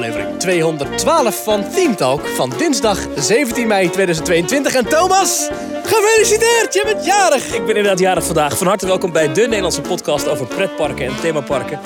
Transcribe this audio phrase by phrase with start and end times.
[0.00, 4.74] aflevering 212 van Team Talk van dinsdag 17 mei 2022.
[4.74, 5.48] En Thomas,
[5.82, 7.46] gefeliciteerd, je bent jarig!
[7.54, 8.58] Ik ben inderdaad jarig vandaag.
[8.58, 11.80] Van harte welkom bij de Nederlandse podcast over pretparken en themaparken.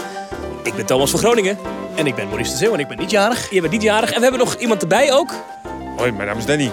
[0.62, 1.58] Ik ben Thomas van Groningen.
[1.94, 3.50] En ik ben Maurice de Zeeuw en ik ben niet jarig.
[3.50, 4.10] Je bent niet jarig.
[4.10, 5.32] En we hebben nog iemand erbij ook.
[5.96, 6.70] Hoi, mijn naam is Danny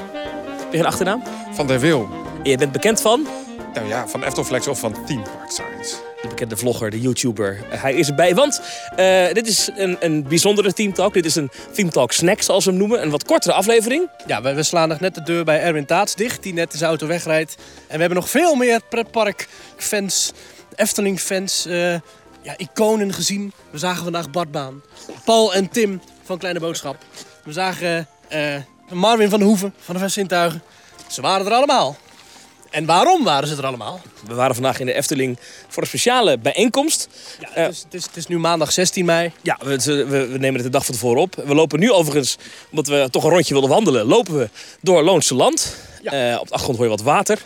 [0.57, 1.23] Heb je een achternaam?
[1.51, 2.09] van der Wil.
[2.43, 3.27] En je bent bekend van
[3.73, 6.10] Nou ja, van Eftelflex of van Team Park Science.
[6.21, 7.59] De bekende vlogger, de YouTuber.
[7.69, 8.61] Hij is erbij, want
[8.95, 11.13] eh, dit is een, een bijzondere Team Talk.
[11.13, 13.01] Dit is een Team Talk snack, zoals we hem noemen.
[13.01, 14.09] Een wat kortere aflevering.
[14.27, 17.07] Ja, we, slaan nog net de deur bij Erwin Taats dicht, die net zijn auto
[17.07, 17.55] wegrijdt.
[17.87, 20.31] En we hebben nog veel meer pretparkfans,
[20.75, 21.93] Efteling-fans, eh,
[22.41, 23.53] ja, iconen gezien.
[23.69, 24.81] We zagen vandaag Bart Baan,
[25.25, 26.97] Paul en Tim van Kleine Boodschap.
[27.43, 28.55] We zagen eh,
[28.91, 30.61] Marvin van Hoeven van de Vest Sintuigen.
[31.07, 31.97] Ze waren er allemaal.
[32.71, 34.01] En waarom waren ze er allemaal?
[34.27, 37.07] We waren vandaag in de Efteling voor een speciale bijeenkomst.
[37.39, 39.31] Ja, het, is, het, is, het is nu maandag 16 mei.
[39.41, 41.35] Ja, we, we, we nemen het de dag van tevoren op.
[41.35, 42.37] We lopen nu overigens,
[42.69, 44.49] omdat we toch een rondje wilden wandelen, lopen we
[44.81, 45.75] door Loonse Land.
[46.01, 46.11] Ja.
[46.11, 47.39] Eh, op de achtergrond hoor je wat water.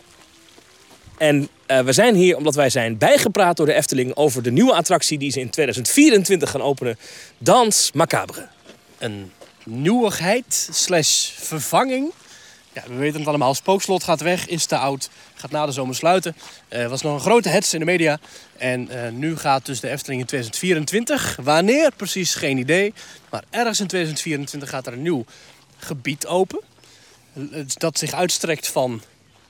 [1.18, 4.74] En eh, we zijn hier omdat wij zijn bijgepraat door de Efteling over de nieuwe
[4.74, 6.98] attractie die ze in 2024 gaan openen.
[7.38, 8.48] Dans Macabre.
[8.98, 9.32] een
[9.64, 12.12] nieuwigheid slash vervanging.
[12.76, 13.54] Ja, we weten het allemaal.
[13.54, 16.36] Spookslot gaat weg, is te oud, gaat na de zomer sluiten.
[16.68, 18.20] Er was nog een grote hets in de media.
[18.58, 21.38] En eh, nu gaat dus de Efteling in 2024.
[21.42, 22.94] Wanneer precies, geen idee.
[23.30, 25.26] Maar ergens in 2024 gaat er een nieuw
[25.78, 26.60] gebied open.
[27.34, 27.42] Eh,
[27.78, 29.02] Dat zich uitstrekt van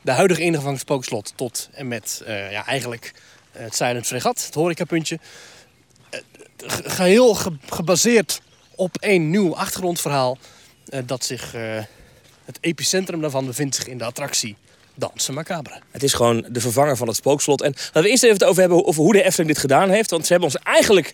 [0.02, 3.14] de huidige ingang Spookslot tot en met eh, ja, eigenlijk
[3.52, 5.20] eh, het Silent Fregat, het horecapuntje.
[6.10, 6.20] Eh,
[6.58, 8.42] ge- Geheel ge- gebaseerd
[8.76, 10.38] op één nieuw achtergrondverhaal.
[10.86, 11.78] eh, dat zich, eh,
[12.46, 14.56] het epicentrum daarvan bevindt zich in de attractie
[14.96, 15.82] Dansen Macabre.
[15.92, 17.62] Het is gewoon de vervanger van het spookslot.
[17.62, 20.10] En laten we eerst even het over hebben over hoe de Efteling dit gedaan heeft.
[20.10, 21.14] Want ze hebben ons eigenlijk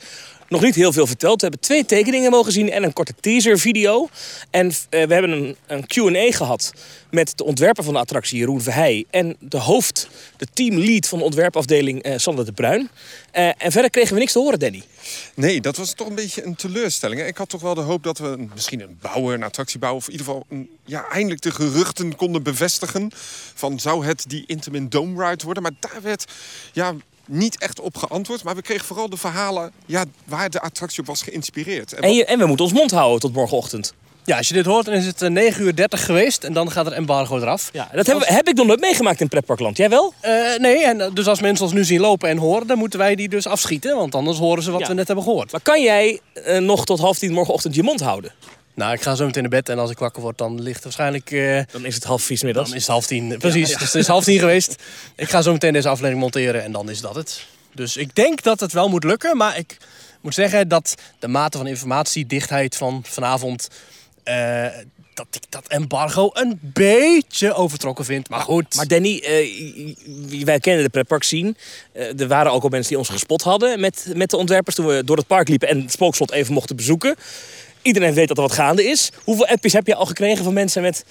[0.52, 1.41] nog niet heel veel verteld.
[1.41, 4.09] We hebben twee tekeningen mogen zien en een korte teaser video.
[4.49, 6.73] En eh, we hebben een, een Q&A gehad
[7.11, 9.05] met de ontwerper van de attractie, Jeroen Verheij.
[9.09, 12.89] En de hoofd, de teamlead van de ontwerpafdeling, eh Sander de Bruin.
[13.31, 14.83] Eh, en verder kregen we niks te horen, Danny.
[15.33, 17.21] Nee, dat was toch een beetje een teleurstelling.
[17.21, 20.02] Ik had toch wel de hoop dat we misschien een bouwer, een attractiebouwer...
[20.02, 20.45] of in ieder geval
[20.86, 23.11] ja, eindelijk de geruchten konden bevestigen...
[23.53, 25.64] van zou het die Intamin Dome Ride worden.
[25.64, 26.26] Maar daar werd
[26.73, 26.93] ja,
[27.27, 28.43] niet echt op geantwoord.
[28.43, 31.93] Maar we kregen vooral de verhalen ja, waar de attractie op was geïnspireerd.
[31.93, 33.93] En En, je, en we moeten ons mond houden tot morgenochtend.
[34.26, 36.71] Ja, als je dit hoort, dan is het eh, 9 uur 30 geweest en dan
[36.71, 37.70] gaat er embargo eraf.
[37.73, 39.77] Ja, dat we- heb ik nog nooit meegemaakt in pretparkland.
[39.77, 40.14] Jij wel?
[40.20, 42.99] Eh, nee, en eh, dus als mensen ons nu zien lopen en horen, dan moeten
[42.99, 43.95] wij die dus afschieten.
[43.95, 44.88] Want anders horen ze wat Ja.
[44.88, 45.52] we net hebben gehoord.
[45.52, 48.32] Maar kan jij eh, nog tot half tien morgenochtend je mond houden?
[48.76, 50.83] Nou, ik ga zo meteen naar bed en als ik wakker word, dan ligt het
[50.83, 51.32] waarschijnlijk...
[51.32, 52.67] eh, Dan is het half vies middags.
[52.67, 53.37] Dan is het half tien.
[53.39, 54.76] Precies, dus het is half tien geweest.
[55.15, 57.45] Ik ga zo meteen deze aflevering monteren en dan is dat het.
[57.76, 59.37] Dus ik denk dat het wel moet lukken.
[59.37, 59.77] Maar ik
[60.21, 63.67] moet zeggen dat de mate van informatiedichtheid van vanavond...
[64.23, 64.65] eh,
[65.14, 68.30] dat ik dat embargo een beetje overtrokken vind.
[68.30, 68.76] Maar goed.
[68.76, 71.58] Maar Danny, eh, wij kennen de pretpark zien.
[71.93, 75.03] er waren ook al mensen die ons gespot hadden met, met de ontwerpers toen we
[75.03, 77.15] door het park liepen en het spookslot even mochten bezoeken.
[77.81, 79.11] Iedereen weet dat er wat gaande is.
[79.23, 81.03] Hoeveel appjes heb je al gekregen van mensen met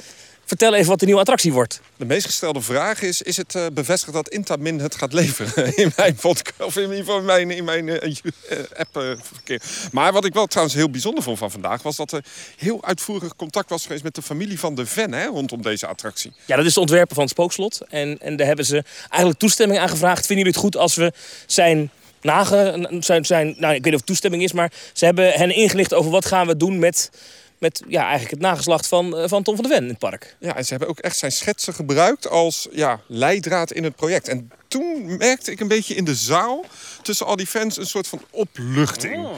[0.51, 1.81] vertel even wat de nieuwe attractie wordt?
[1.97, 5.93] De meest gestelde vraag is: is het eh, bevestigd dat Intamin het gaat leveren in
[5.97, 8.17] mijn podcast of in ieder geval in mijn, in mijn eh,
[8.49, 9.63] eh, app-verkeer?
[9.93, 12.25] maar wat ik wel trouwens heel bijzonder vond van vandaag was dat er
[12.57, 16.33] heel uitvoerig contact was geweest met de familie van de Ven hè, rondom deze attractie.
[16.45, 17.81] Ja, dat is de ontwerper van het spookslot.
[17.89, 20.27] En, en daar hebben ze eigenlijk toestemming aan gevraagd.
[20.27, 21.13] Vinden jullie het goed als we
[21.47, 21.91] zijn
[22.25, 22.89] nage...
[23.01, 25.95] Zijn, zijn, nou, ik weet niet of het toestemming is, maar ze hebben hen ingelicht
[25.95, 27.11] over wat gaan we doen met...
[27.59, 30.37] Met ja, eigenlijk het nageslacht van, eh, van Tom van de Ven in het park.
[30.39, 34.29] Ja, en ze hebben ook echt zijn schetsen gebruikt als ja, leidraad in het project.
[34.29, 36.65] En toen merkte ik een beetje in de zaal
[37.03, 39.29] tussen al die fans een soort van opluchting.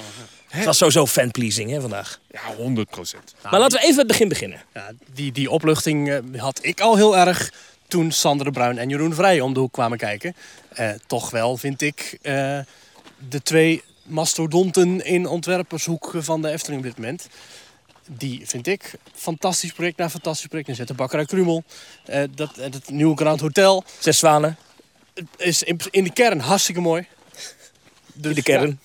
[0.52, 2.20] Het was sowieso fanpleasing hè, vandaag.
[2.30, 3.34] Ja, 100 procent.
[3.50, 4.62] Maar laten we even het begin beginnen.
[4.74, 7.52] Ja, die, die opluchting eh, had ik al heel erg
[7.92, 10.36] toen Sander de Bruin en Jeroen Vrij om de hoek kwamen kijken.
[10.68, 12.58] Eh, toch wel vind ik eh,
[13.28, 17.28] de twee mastodonten in ontwerpershoek van de Efteling op dit moment.
[18.08, 20.96] Die vind ik fantastisch project na fantastisch project neerzetten.
[20.96, 21.64] Bakkerij Krumel,
[22.04, 24.56] eh, dat, het nieuwe Grand Hotel Zes zwanen
[25.36, 27.06] is in, in de kern hartstikke mooi.
[28.14, 28.80] Dus, in de kern.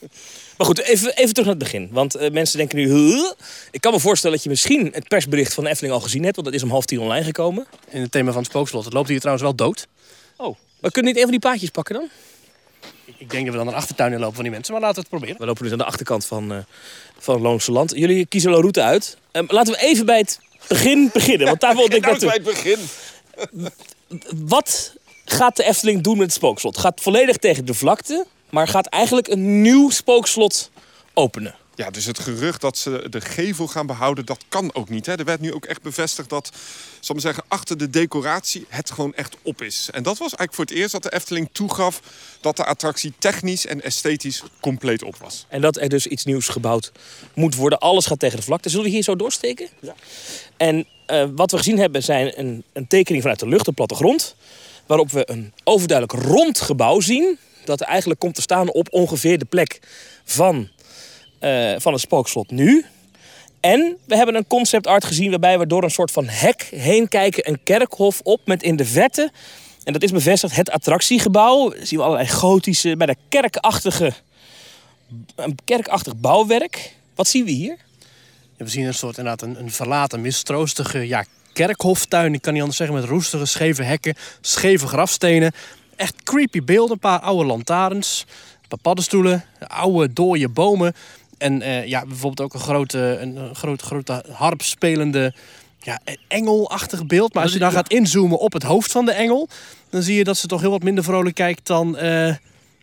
[0.57, 1.89] Maar goed, even, even terug naar het begin.
[1.92, 2.88] Want eh, mensen denken nu...
[2.89, 3.31] "Huh?"
[3.71, 6.36] Ik kan me voorstellen dat je misschien het persbericht van de Efteling al gezien hebt.
[6.36, 7.68] Want dat is om half tien online gekomen.
[7.89, 8.86] in het thema van het spookslot.
[8.86, 9.88] Het loopt hier trouwens wel dood.
[10.38, 10.56] Oh.
[10.80, 12.09] We kunnen niet een van die paadjes pakken dan?
[13.18, 15.01] Ik denk dat we dan een achtertuin in lopen van die mensen, maar laten we
[15.01, 15.39] het proberen.
[15.39, 16.57] We lopen dus aan de achterkant van, eh
[17.19, 17.92] van Loonse Land.
[17.95, 19.18] Jullie kiezen een route uit.
[19.31, 21.48] Ehm, laten we even bij het begin beginnen.
[21.48, 22.51] Want daar wilde ik Nou, bij naartoe.
[22.51, 22.80] het begin.
[24.48, 24.94] Wat
[25.25, 26.77] gaat de Efteling doen met het spookslot?
[26.77, 30.72] Gaat volledig tegen de vlakte, maar gaat eigenlijk een nieuw spookslot
[31.14, 31.56] openen.
[31.78, 35.06] Ja, dus het gerucht dat ze de gevel gaan behouden, dat kan ook niet.
[35.06, 35.16] Hè.
[35.16, 36.48] Er werd nu ook echt bevestigd dat,
[37.00, 39.90] zal ik maar zeggen, achter de decoratie het gewoon echt op is.
[39.92, 42.02] En dat was eigenlijk voor het eerst dat de Efteling toegaf
[42.42, 45.46] dat de attractie technisch en esthetisch compleet op was.
[45.50, 46.92] En dat er dus iets nieuws gebouwd
[47.34, 47.80] moet worden.
[47.80, 48.70] Alles gaat tegen de vlakte.
[48.70, 49.70] Zullen we hier zo doorsteken?
[49.80, 49.96] Ja.
[50.58, 54.36] En eh, wat we gezien hebben zijn een, een tekening vanuit de lucht, een plattegrond.
[54.86, 57.38] Waarop we een overduidelijk rond gebouw zien.
[57.68, 59.80] Dat eigenlijk komt te staan op ongeveer de plek
[60.24, 60.69] van,
[61.40, 62.86] eh, van het spookslot nu.
[63.60, 67.08] En we hebben een concept art gezien waarbij we door een soort van hek heen
[67.08, 67.48] kijken.
[67.48, 69.31] Een kerkhof op met in de vette,
[69.84, 71.74] en dat is bevestigd, het attractiegebouw.
[71.81, 74.13] Zien we allerlei gotische, bij de kerkachtige,
[75.36, 76.96] een kerkachtig bouwwerk.
[77.16, 77.78] Wat zien we hier?
[78.58, 82.34] Ja, we zien een soort inderdaad een, een verlaten, mistroostige ja, kerkhoftuin.
[82.34, 85.52] Ik kan niet anders zeggen, met roestige, scheve hekken, scheve grafstenen.
[85.98, 88.26] Echt creepy beelden, een paar oude lantaarns,
[88.62, 90.94] een paar paddenstoelen, oude dode bomen.
[91.38, 95.34] En eh, ja, bijvoorbeeld ook een grote, een, een grote, grote harp spelende
[95.80, 97.34] ja, engelachtig beeld.
[97.34, 99.48] Maar als je dan gaat inzoomen op het hoofd van de engel,
[99.90, 102.36] dan zie je dat ze toch heel wat minder vrolijk kijkt dan, eh,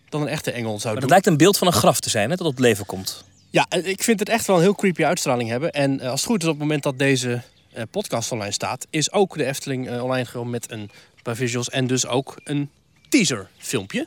[0.09, 1.01] dan een echte engel zou Maar doen.
[1.01, 3.25] dat lijkt een beeld van een graf te zijn, hè, dat op het leven komt.
[3.51, 5.71] Ja, eh, ik vind het echt wel een heel creepy uitstraling hebben.
[5.71, 7.43] En als het goed is, op het moment dat deze
[7.91, 10.91] podcast online staat, is ook de Efteling online gekomen met een
[11.23, 12.71] paar visuals en dus ook een
[13.15, 14.07] teaser filmpje.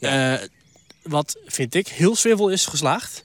[0.00, 0.34] Eh,
[1.02, 3.24] wat vind ik heel swivel is geslaagd.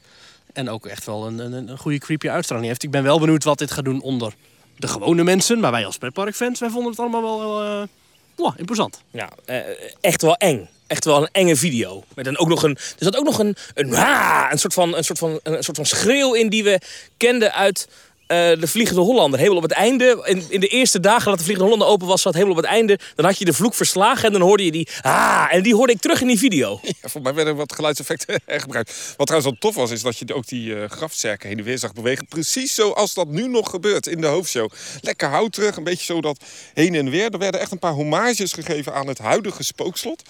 [0.53, 2.83] En ook echt wel een, een, een goede creepy uitstraling heeft.
[2.83, 4.33] Ik ben wel benieuwd wat dit gaat doen onder
[4.77, 5.59] de gewone mensen.
[5.59, 7.87] Maar wij als pretparkfans, wij vonden het allemaal wel eh
[8.35, 9.01] wow, imposant.
[9.11, 9.57] Ja, eh,
[10.01, 10.69] echt wel eng.
[10.87, 12.03] Echt wel een enge video.
[12.15, 12.75] Met dan ook nog een.
[12.75, 13.55] Er zat ook nog een.
[13.73, 13.93] Een,
[14.51, 16.79] een, soort, van, een, soort, van, een soort van schreeuw in die we
[17.17, 17.87] kenden uit.
[18.33, 19.39] Eh, de Vliegende Hollander.
[19.39, 20.23] Helemaal op het einde.
[20.25, 22.71] In, in de eerste dagen dat de Vliegende Hollander open was, zat helemaal op het
[22.71, 22.99] einde.
[23.15, 24.87] Dan had je de vloek verslagen en dan hoorde je die.
[25.01, 26.79] Ah, en die hoorde ik terug in die video.
[27.01, 29.13] Ja, voor mij werden wat geluidseffecten gebruikt.
[29.17, 31.77] Wat trouwens wel tof was, is dat je ook die eh grafzerken heen en weer
[31.77, 32.25] zag bewegen.
[32.25, 34.69] Precies zoals dat nu nog gebeurt in de hoofdshow.
[35.01, 36.39] Lekker hout terug, een beetje zo dat
[36.73, 37.31] heen en weer.
[37.31, 40.23] Er werden echt een paar hommages gegeven aan het huidige spookslot.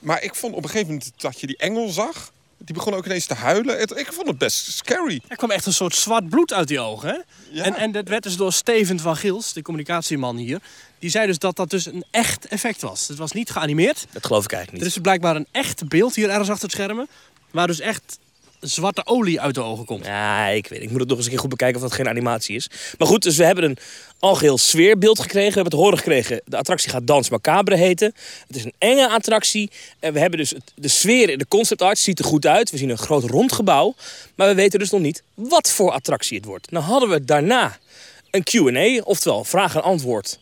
[0.00, 2.32] Maar ik vond op een gegeven moment dat je die engel zag.
[2.64, 3.78] Die begon ook ineens te huilen.
[3.78, 5.20] Het- Ik vond het best scary.
[5.28, 7.08] Er kwam echt een soort zwart bloed uit die ogen.
[7.08, 7.16] Hè?
[7.50, 7.64] Ja.
[7.64, 10.60] En, en dat werd dus door Steven van Gils, de communicatieman hier.
[10.98, 13.08] Die zei dus dat dat dus een echt effect was.
[13.08, 14.06] Het was niet geanimeerd.
[14.12, 14.82] Dat geloof ik eigenlijk Er niet.
[14.88, 17.08] is dus blijkbaar een echt beeld hier ergens achter het schermen.
[17.50, 18.18] Waar dus echt
[18.60, 20.04] zwarte olie uit de ogen komt.
[20.06, 20.82] Ja, ik weet.
[20.82, 22.70] Ik moet het nog eens een keer goed bekijken of dat geen animatie is.
[22.98, 23.76] Maar goed, dus we hebben een
[24.22, 25.48] algeheel sfeerbeeld gekregen.
[25.48, 26.40] We hebben te horen gekregen.
[26.44, 28.14] De attractie gaat Dans Macabre heten.
[28.46, 29.70] Het is een enge attractie.
[30.00, 32.70] En we hebben dus het- de sfeer in de concept art ziet er goed uit.
[32.70, 33.94] We zien een groot rond gebouw.
[34.34, 36.70] Maar we weten dus nog niet wat voor attractie het wordt.
[36.70, 37.78] Nou hadden we daarna
[38.30, 40.38] een Q&A, oftewel vraag en antwoord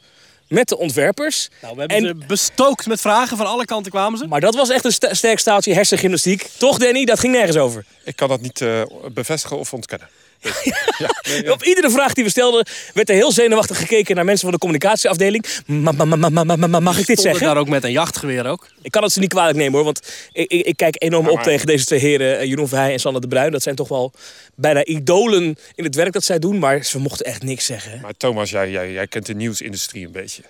[0.49, 1.49] met de ontwerpers.
[1.63, 3.37] Nou, we hebben En- ze bestookt met vragen.
[3.37, 4.27] Van alle kanten kwamen ze.
[4.27, 6.49] Maar dat was echt een st- sterk staaltje hersengymnastiek.
[6.59, 7.05] Toch Danny?
[7.05, 7.85] Dat ging nergens over.
[8.05, 8.83] Ik kan dat niet eh,
[9.13, 10.09] bevestigen of ontkennen.
[11.55, 14.59] Op iedere vraag die we stelden werd er heel zenuwachtig gekeken naar mensen van de
[14.59, 15.45] communicatieafdeling.
[15.67, 17.47] Ma- ma- ma- ma- ma- ma- ma- Mag ik dit zeggen?
[17.47, 18.69] daar ook met een jachtgeweer ook.
[18.83, 20.01] Ik kan het ze niet kwalijk nemen hoor, want
[20.33, 22.99] ik, ik, ik kijk enorm Ja, op tegen deze twee heren, eh, Jeroen Verheij en
[22.99, 23.53] Sander de Bruin.
[23.53, 24.13] Dat zijn toch wel
[24.55, 27.93] bijna idolen in het werk dat zij doen, maar ze mochten echt niks zeggen.
[27.93, 27.99] hè.
[28.01, 30.43] Maar Thomas, jij, jij, jij kent de nieuwsindustrie een beetje.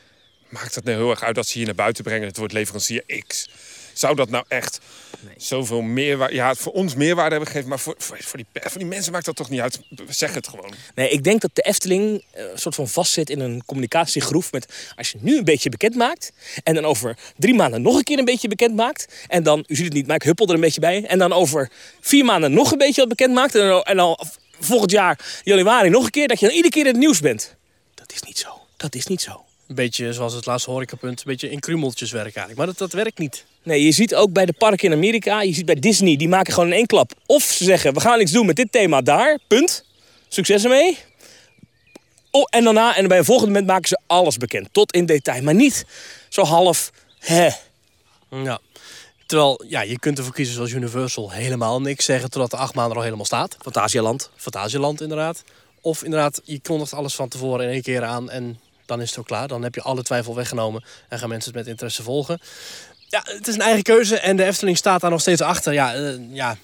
[0.49, 2.29] Maakt het nou heel erg uit dat ze hier naar buiten brengen?
[2.29, 3.49] Het wordt leverancier X.
[4.01, 4.81] Zou dat nou echt
[5.37, 6.35] zoveel meerwaarde...
[6.35, 9.25] Ja, voor ons meerwaarde hebben gegeven, maar voor, voor, voor, die, voor die mensen maakt
[9.25, 9.81] dat toch niet uit?
[10.09, 10.73] Zeg het gewoon.
[10.95, 14.93] Nee, ik denk dat de Efteling eh, een soort van vastzit in een communicatiegroef met
[14.97, 16.33] als je nu een beetje bekend maakt
[16.63, 19.75] en dan over drie maanden nog een keer een beetje bekend maakt en dan, u
[19.75, 21.71] ziet het niet, maar ik huppel er een beetje bij en dan over
[22.01, 24.19] vier maanden nog een beetje wat bekend maakt en dan, en dan
[24.61, 27.57] volgend jaar januari nog een keer, dat je dan iedere keer in het nieuws bent.
[27.95, 28.49] Dat is niet zo.
[28.77, 29.45] Dat is niet zo.
[29.71, 31.19] Een beetje zoals het laatste horecapunt.
[31.19, 32.57] Een beetje in krumeltjes werken eigenlijk.
[32.57, 33.45] Maar dat, dat werkt niet.
[33.63, 36.53] Nee, je ziet ook bij de parken in Amerika, je ziet bij Disney, die maken
[36.53, 37.13] gewoon in één klap.
[37.27, 39.85] Of ze zeggen, we gaan iets doen met dit thema daar, punt.
[40.29, 40.99] Succes ermee.
[42.31, 45.43] Oh, en daarna, en bij een volgend moment maken ze alles bekend, tot in detail.
[45.43, 45.85] Maar niet
[46.29, 47.49] zo half, hè.
[48.31, 48.61] Ja.
[49.27, 52.97] Terwijl, ja, je kunt ervoor kiezen zoals Universal helemaal niks zeggen totdat de acht maanden
[52.97, 53.57] al helemaal staat.
[53.61, 54.31] Fantasialand.
[54.37, 55.43] Fantasieland inderdaad.
[55.81, 58.59] Of inderdaad, je kondigt alles van tevoren in één keer aan en
[58.91, 59.49] dan is het ook klaar.
[59.49, 62.41] Dan heb je alle twijfel weggenomen en gaan mensen het met interesse volgen.
[63.09, 65.73] Ja, het is een eigen keuze en de Efteling staat daar nog steeds achter.
[65.73, 66.57] Ja, eh, ja.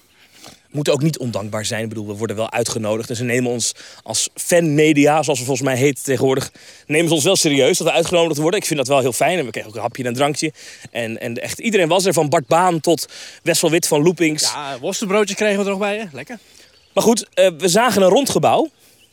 [0.43, 1.83] We moeten ook niet ondankbaar zijn.
[1.83, 3.09] Ik bedoel, we worden wel uitgenodigd.
[3.09, 3.71] En ze nemen ons
[4.03, 6.51] als fanmedia, zoals we volgens mij heet tegenwoordig,
[6.87, 8.59] nemen ze ons wel serieus dat we uitgenodigd worden.
[8.59, 9.39] Ik vind dat wel heel fijn.
[9.39, 10.53] En we kregen ook een hapje en een drankje.
[10.91, 13.07] En, en echt iedereen was er, van Bart Baan tot
[13.43, 14.43] Wessel Wit van Loopings.
[14.43, 16.05] ja worstenbroodjes kregen we er nog bij, hè?
[16.11, 16.39] Lekker.
[16.93, 18.69] Maar goed, eh, we zagen een rondgebouw.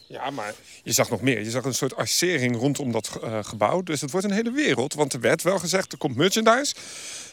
[0.06, 1.42] Ja, maar je zag nog meer.
[1.42, 3.82] Je zag een soort arcering rondom dat eh, gebouw.
[3.82, 4.94] Dus het wordt een hele wereld.
[4.94, 6.74] Want er werd wel gezegd, er komt merchandise,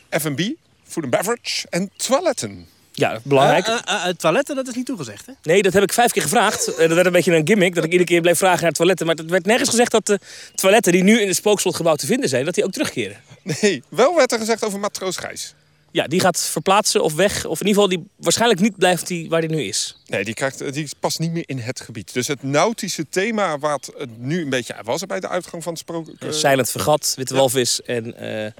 [0.10, 0.41] F&B,
[0.84, 2.67] food and beverage en toiletten.
[2.91, 3.67] Ja, belangrijk.
[3.67, 5.34] Eh, eh, toiletten, dat is niet toegezegd, hè?
[5.43, 6.65] Nee, dat heb ik vijf keer gevraagd.
[6.65, 9.05] Dat werd een beetje een gimmick, dat ik iedere keer bleef vragen naar toiletten.
[9.05, 10.20] Maar het werd nergens gezegd dat de
[10.55, 13.17] toiletten die nu in het spookslotgebouw te vinden zijn, dat die ook terugkeren.
[13.62, 15.53] Nee, wel werd er gezegd over matroos Gijs.
[15.92, 17.46] Ja, die gaat verplaatsen of weg.
[17.46, 19.98] Of in ieder geval, die, waarschijnlijk niet blijft die waar die nu is.
[20.06, 22.14] Nee, die, krijgt, die past niet meer in het gebied.
[22.14, 25.82] Dus het nautische thema wat het nu een beetje was bij de uitgang van het
[25.82, 26.10] sprook...
[26.20, 28.52] eh, Silent Vergat, Witte Walvis en, eh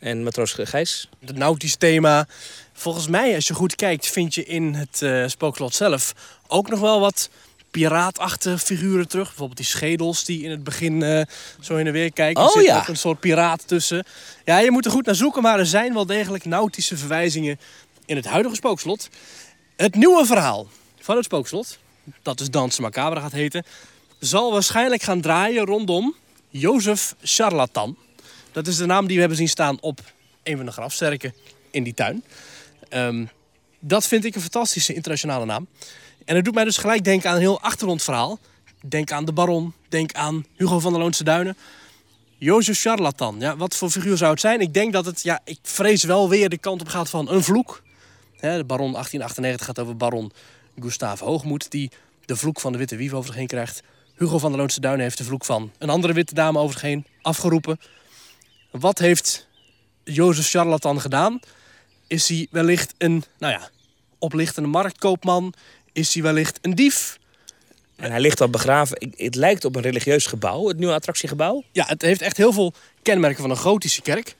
[0.00, 1.08] en Matroos Gijs.
[1.24, 2.28] Het nautisch thema.
[2.72, 6.14] Volgens mij, als je goed kijkt, vind je in het eh spookslot zelf
[6.46, 7.30] ook nog wel wat
[7.72, 9.26] piraatachtige figuren terug.
[9.26, 11.24] Bijvoorbeeld die schedels die in het begin eh,
[11.60, 12.42] zo heen en weer kijken.
[12.42, 12.78] Oh, er zit ja.
[12.78, 14.04] ook een soort piraat tussen.
[14.44, 17.58] Ja, je moet er goed naar zoeken, maar er zijn wel degelijk nautische verwijzingen
[18.06, 19.08] in het huidige spookslot.
[19.76, 20.68] Het nieuwe verhaal
[21.00, 21.78] van het spookslot,
[22.22, 23.64] dat dus Dansen Macabre gaat heten,
[24.18, 26.14] zal waarschijnlijk gaan draaien rondom
[26.48, 27.96] Jozef Charlatan.
[28.52, 30.00] Dat is de naam die we hebben zien staan op
[30.42, 31.34] een van de grafzerken
[31.70, 32.24] in die tuin.
[32.88, 33.24] Ehm,
[33.78, 35.66] dat vind ik een fantastische internationale naam.
[36.24, 38.38] En het doet mij dus gelijk denken aan een heel achtergrondverhaal.
[38.86, 41.56] Denk aan de Baron, denk aan Hugo van der Loonse Duinen.
[42.38, 44.60] Jozef Charlatan, ja, wat voor figuur zou het zijn?
[44.60, 47.42] Ik denk dat het, ja, ik vrees wel weer de kant op gaat van een
[47.42, 47.82] vloek.
[48.40, 50.32] De Baron 1898 gaat over Baron
[50.80, 51.90] Gustave Hoogmoed, die
[52.24, 53.82] de vloek van de Witte Wief over zich heen krijgt.
[54.16, 56.82] Hugo van der Loonse Duinen heeft de vloek van een andere witte dame over zich
[56.82, 57.80] heen afgeroepen.
[58.70, 59.46] Wat heeft
[60.04, 61.40] Jozef Charlatan gedaan?
[62.06, 63.70] Is hij wellicht een, nou ja,
[64.18, 65.54] oplichtende marktkoopman?
[65.92, 67.18] Is hij wellicht een dief?
[67.96, 69.12] En hij ligt al begraven.
[69.16, 71.62] Het lijkt op een religieus gebouw, het nieuwe attractiegebouw.
[71.72, 72.72] Ja, het heeft echt heel veel
[73.02, 74.34] kenmerken van een gotische kerk.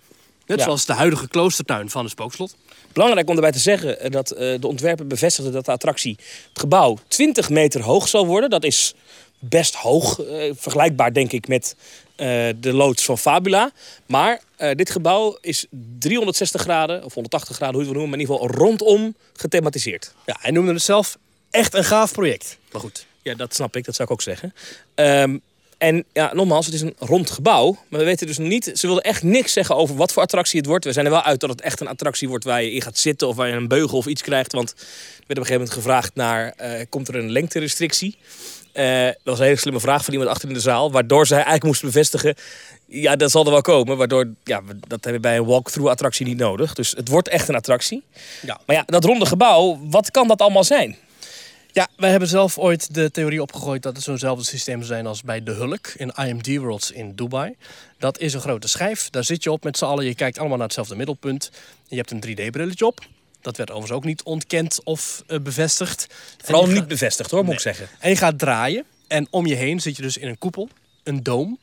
[0.47, 0.65] Net Ja.
[0.65, 2.57] zoals de huidige kloostertuin van het spookslot.
[2.93, 6.17] Belangrijk om erbij te zeggen eh, dat eh, de ontwerper bevestigde dat de attractie,
[6.49, 8.51] het gebouw, 20 meter hoog zal worden.
[8.51, 8.95] Dat is
[9.39, 11.77] best hoog, eh, vergelijkbaar denk ik met
[12.17, 13.71] eh, de loods van Fabula.
[14.07, 15.67] Maar eh, dit gebouw is
[15.99, 19.15] 360 graden, of 180 graden, hoe je het wil noemen, maar in ieder geval rondom
[19.33, 20.15] gethematiseerd.
[20.27, 21.19] Ja, hij noemde het zelf
[21.53, 22.59] echt een gaaf project.
[22.73, 23.07] Maar goed.
[23.23, 24.55] Ja, dat snap ik, dat zou ik ook zeggen.
[24.95, 25.39] Ehm,
[25.79, 27.79] en ja, nogmaals, het is een rond gebouw.
[27.89, 30.67] Maar we weten dus niet, ze wilden echt niks zeggen over wat voor attractie het
[30.69, 30.85] wordt.
[30.85, 32.99] We zijn er wel uit dat het echt een attractie wordt waar je in gaat
[32.99, 34.53] zitten of waar je een beugel of iets krijgt.
[34.53, 38.17] Want er werd op een gegeven moment gevraagd naar, eh, komt er een lengterestrictie?
[38.73, 40.93] Eh, dat was een hele slimme vraag van iemand achter in de zaal.
[40.93, 42.35] Waardoor zij eigenlijk moesten bevestigen,
[42.87, 43.97] ja, dat zal er wel komen.
[43.97, 46.75] Waardoor, ja, we- dat hebben we bij een walkthrough attractie niet nodig.
[46.75, 48.03] Dus het wordt echt een attractie.
[48.43, 48.61] Ja.
[48.67, 50.97] Maar ja, dat ronde gebouw, wat kan dat allemaal zijn?
[51.73, 55.23] Ja, wij hebben zelf ooit de theorie opgegooid dat het zo'nzelfde systeem zou zijn als
[55.23, 57.55] bij de Hulk in IMD Worlds in Dubai.
[57.99, 60.57] Dat is een grote schijf, daar zit je op met z'n allen, je kijkt allemaal
[60.57, 61.51] naar hetzelfde middelpunt.
[61.89, 63.01] Je hebt een 3D-brilletje op.
[63.41, 66.07] Dat werd overigens ook niet ontkend of eh, bevestigd.
[66.43, 67.89] Vooral niet bevestigd hoor, moet ik zeggen.
[67.99, 70.69] En je gaat draaien en om je heen zit je dus in een koepel,
[71.03, 71.59] een doom.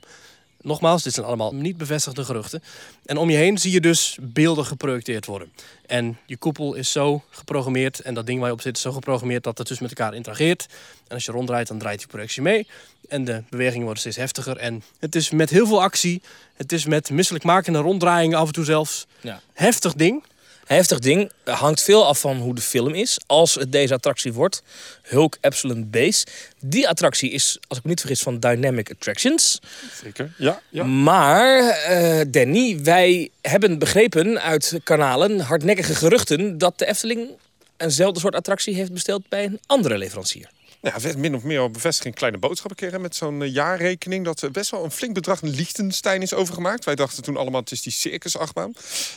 [0.62, 2.64] Nogmaals, dit zijn allemaal niet bevestigde geruchten.
[3.06, 5.52] En om je heen zie je dus beelden geprojecteerd worden.
[5.86, 8.92] En je koepel is zo geprogrammeerd en dat ding waar je op zit is zo
[8.92, 10.68] geprogrammeerd dat het dus met elkaar interageert.
[11.08, 12.68] En als je ronddraait, dan draait die projectie mee.
[13.08, 14.58] En de bewegingen worden steeds heftiger.
[14.58, 16.22] En het is met heel veel actie.
[16.56, 19.08] Het is met misselijkmakende ronddraaiingen af en toe zelfs.
[19.22, 19.42] Ja.
[19.54, 20.24] Heftig ding.
[20.70, 21.32] Heftig ding.
[21.44, 23.20] Hangt veel af van hoe de film is.
[23.26, 24.64] Als het deze attractie wordt.
[25.02, 26.26] Hulk Epsilon Base.
[26.60, 29.60] Die attractie is, als ik me niet vergis, van Dynamic Attractions.
[30.04, 30.32] Zeker.
[30.38, 30.84] Ja, ja.
[30.84, 36.58] Maar, eh, Danny, wij hebben begrepen uit kanalen, hardnekkige geruchten...
[36.58, 37.30] dat de Efteling
[37.78, 40.50] eenzelfde soort attractie heeft besteld bij een andere leverancier.
[40.82, 43.42] Nou ja, min of meer al bevestigd in kleine boodschap een keer hè, met zo'n
[43.42, 44.26] eh, jaarrekening.
[44.26, 46.86] Dat er best wel een flink bedrag in Liechtenstein is overgemaakt.
[46.86, 48.74] Wij dachten toen allemaal het is die circusachtbaan.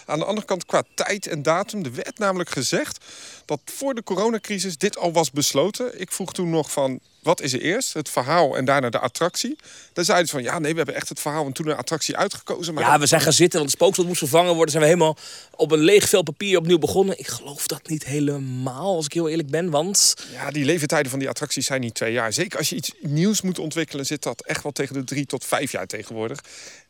[0.07, 1.85] Aan de andere kant qua tijd en datum.
[1.85, 3.05] Er werd namelijk gezegd
[3.45, 6.01] dat voor de coronacrisis dit al was besloten.
[6.01, 7.93] Ik vroeg toen nog van wat is er eerst?
[7.93, 9.57] Het verhaal en daarna de attractie.
[9.93, 12.17] Daar zeiden ze van ja nee we hebben echt het verhaal en toen een attractie
[12.17, 12.75] uitgekozen.
[12.75, 14.71] Maar Ja, we zijn gaan zitten, want het spookslot moest vervangen worden.
[14.71, 15.17] Zijn we helemaal
[15.57, 17.19] op een leeg vel papier opnieuw begonnen.
[17.19, 19.71] Ik geloof dat niet helemaal, als ik heel eerlijk ben.
[19.71, 22.33] Want Ja, die leeftijden van die attracties zijn niet twee jaar.
[22.33, 25.45] Zeker als je iets nieuws moet ontwikkelen, zit dat echt wel tegen de drie tot
[25.45, 26.41] vijf jaar tegenwoordig.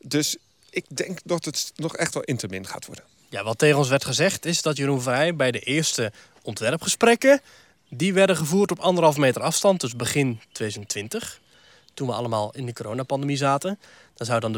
[0.00, 0.36] Dus
[0.70, 3.04] ik denk dat het nog echt wel intermin gaat worden.
[3.28, 6.12] Ja, wat tegen ons werd gezegd is dat Jeroen Vrij bij de eerste
[6.42, 7.40] ontwerpgesprekken...
[7.94, 11.40] die werden gevoerd op anderhalf meter afstand, dus begin 2020.
[11.94, 13.78] Toen we allemaal in de coronapandemie zaten.
[14.14, 14.52] Dat zou dan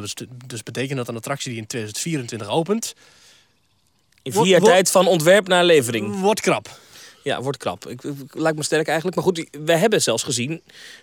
[0.47, 2.95] dus- betekenen dat een attractie die in 2024 opent...
[4.23, 6.21] in vier jaar tijd van ontwerp naar levering.
[6.21, 6.79] wordt krap.
[7.23, 7.87] Ja, wordt krap.
[7.89, 9.17] Ik, ik- lijkt me sterk eigenlijk.
[9.17, 10.63] Maar goed, we hebben zelfs gezien,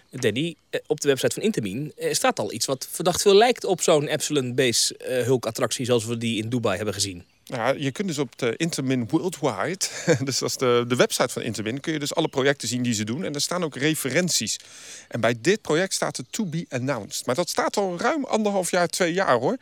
[0.10, 3.82] Danny, eh, op de website van Intermin staat al iets wat verdacht veel lijkt op
[3.82, 7.26] zo'n Epsilon Base eh, Hulk attractie zoals we die in Dubai hebben gezien.
[7.52, 9.86] Ja, je kunt dus op de Intermin Worldwide,
[10.24, 12.94] dus dat is de, de website van Intermin, kun je dus alle projecten zien die
[12.94, 13.24] ze doen.
[13.24, 14.60] En er staan ook referenties.
[15.08, 17.26] En bij dit project staat het to be announced.
[17.26, 19.58] Maar dat staat al ruim anderhalf jaar, twee jaar hoor.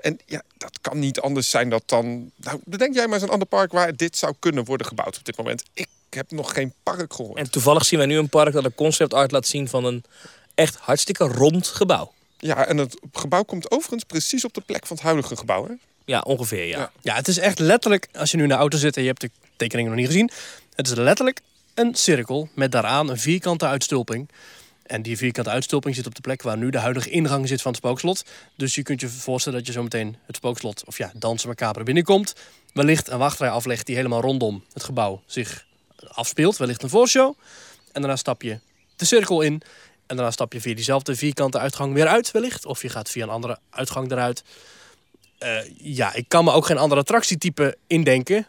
[0.00, 2.30] En ja, dat kan niet anders zijn dat dan...
[2.36, 5.24] Nou, bedenk jij maar eens een ander park waar dit zou kunnen worden gebouwd op
[5.24, 5.62] dit moment.
[5.72, 7.38] Ik heb nog geen park gehoord.
[7.38, 10.04] En toevallig zien wij nu een park dat een concept art laat zien van een
[10.54, 12.12] echt hartstikke rond gebouw.
[12.38, 15.66] Ja, en het gebouw komt overigens precies op de plek van het huidige gebouw.
[15.66, 15.74] Hè?
[16.04, 16.90] Ja, ongeveer, ja.
[17.00, 17.14] Ja.
[17.14, 19.30] Het is echt letterlijk, als je nu in de auto zit en je hebt de
[19.56, 20.30] tekeningen nog niet gezien.
[20.74, 21.40] Het is letterlijk
[21.74, 24.28] een cirkel met daaraan een vierkante uitstulping.
[24.82, 27.70] En die vierkante uitstulping zit op de plek waar nu de huidige ingang zit van
[27.72, 28.24] het spookslot.
[28.56, 32.34] Dus je kunt je voorstellen dat je zometeen het spookslot, of ja, Dansen Macabre binnenkomt.
[32.72, 35.66] Wellicht een wachtrij aflegt die helemaal rondom het gebouw zich
[36.08, 36.56] afspeelt.
[36.56, 37.34] Wellicht een voorshow.
[37.92, 38.58] En daarna stap je
[38.96, 39.62] de cirkel in.
[40.06, 42.66] En daarna stap je via diezelfde vierkante uitgang weer uit, wellicht.
[42.66, 44.42] Of je gaat via een andere uitgang eruit.
[45.42, 48.46] Eh, ja, ik kan me ook geen andere attractietype indenken.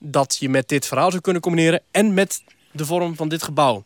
[0.00, 1.82] dat je met dit verhaal zou kunnen combineren.
[1.90, 2.42] en met
[2.72, 3.84] de vorm van dit gebouw.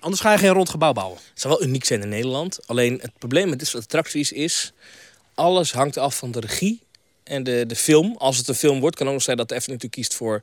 [0.00, 1.18] Anders ga je geen rond gebouw bouwen.
[1.30, 2.66] Het zou wel uniek zijn in Nederland.
[2.66, 4.72] Alleen het probleem met dit soort attracties is...
[5.34, 6.80] alles hangt af van de regie
[7.24, 8.16] en de, de film.
[8.16, 10.40] Als het een film wordt, kan ook nog zijn dat de Efteling natuurlijk kiest voor...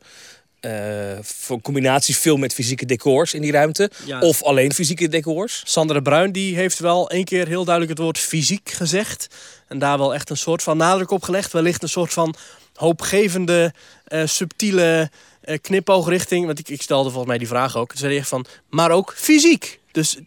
[0.67, 3.91] eh, voor een combinatie film met fysieke decors in die ruimte.
[4.05, 4.19] Ja.
[4.19, 5.61] Of alleen fysieke decors.
[5.65, 9.27] Sander de Bruin die heeft wel één keer heel duidelijk het woord fysiek gezegd.
[9.67, 11.53] En daar wel echt een soort van nadruk op gelegd.
[11.53, 12.35] Wellicht een soort van
[12.73, 13.73] hoopgevende,
[14.05, 15.09] eh, subtiele
[15.41, 16.45] eh, knipoogrichting.
[16.45, 17.89] Want ik, ik stelde volgens mij die vraag ook.
[17.89, 19.79] Toen zei echt van, maar ook fysiek.
[19.91, 20.17] Dus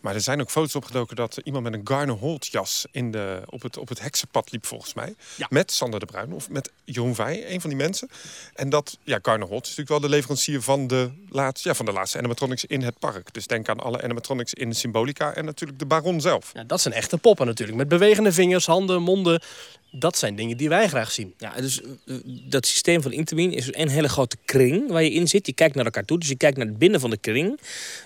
[0.00, 3.42] Maar er zijn ook foto's opgedoken dat iemand met een Garner Holt jas in de,
[3.46, 5.14] op, het, op het heksenpad liep volgens mij.
[5.36, 5.46] Ja.
[5.50, 8.10] Met Sander de Bruin of met Jeroen Wij, een van die mensen.
[8.54, 11.86] En dat, ja, Garner Holt is natuurlijk wel de leverancier van de, laatste, ja, van
[11.86, 13.34] de laatste animatronics in het park.
[13.34, 16.50] Dus denk aan alle animatronics in Symbolica en natuurlijk de Baron zelf.
[16.52, 17.78] ja, dat zijn echte poppen natuurlijk.
[17.78, 19.42] Met bewegende vingers, handen, monden.
[19.90, 21.34] Dat zijn dingen die wij graag zien.
[21.38, 25.28] Ja, dus eh, dat systeem van Intermin is een hele grote kring waar je in
[25.28, 25.46] zit.
[25.46, 27.60] Je kijkt naar elkaar toe, dus je kijkt naar het binnen van de kring.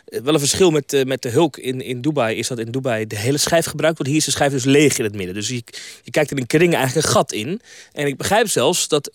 [0.05, 2.71] Eh, wel een verschil met, eh, met de Hulk in, in Dubai is dat in
[2.71, 4.13] Dubai de hele schijf gebruikt wordt.
[4.13, 5.35] Hier is de schijf dus leeg in het midden.
[5.35, 5.63] Dus je,
[6.11, 7.61] kijkt in een kring eigenlijk een gat in.
[7.93, 9.11] En ik begrijp zelfs dat,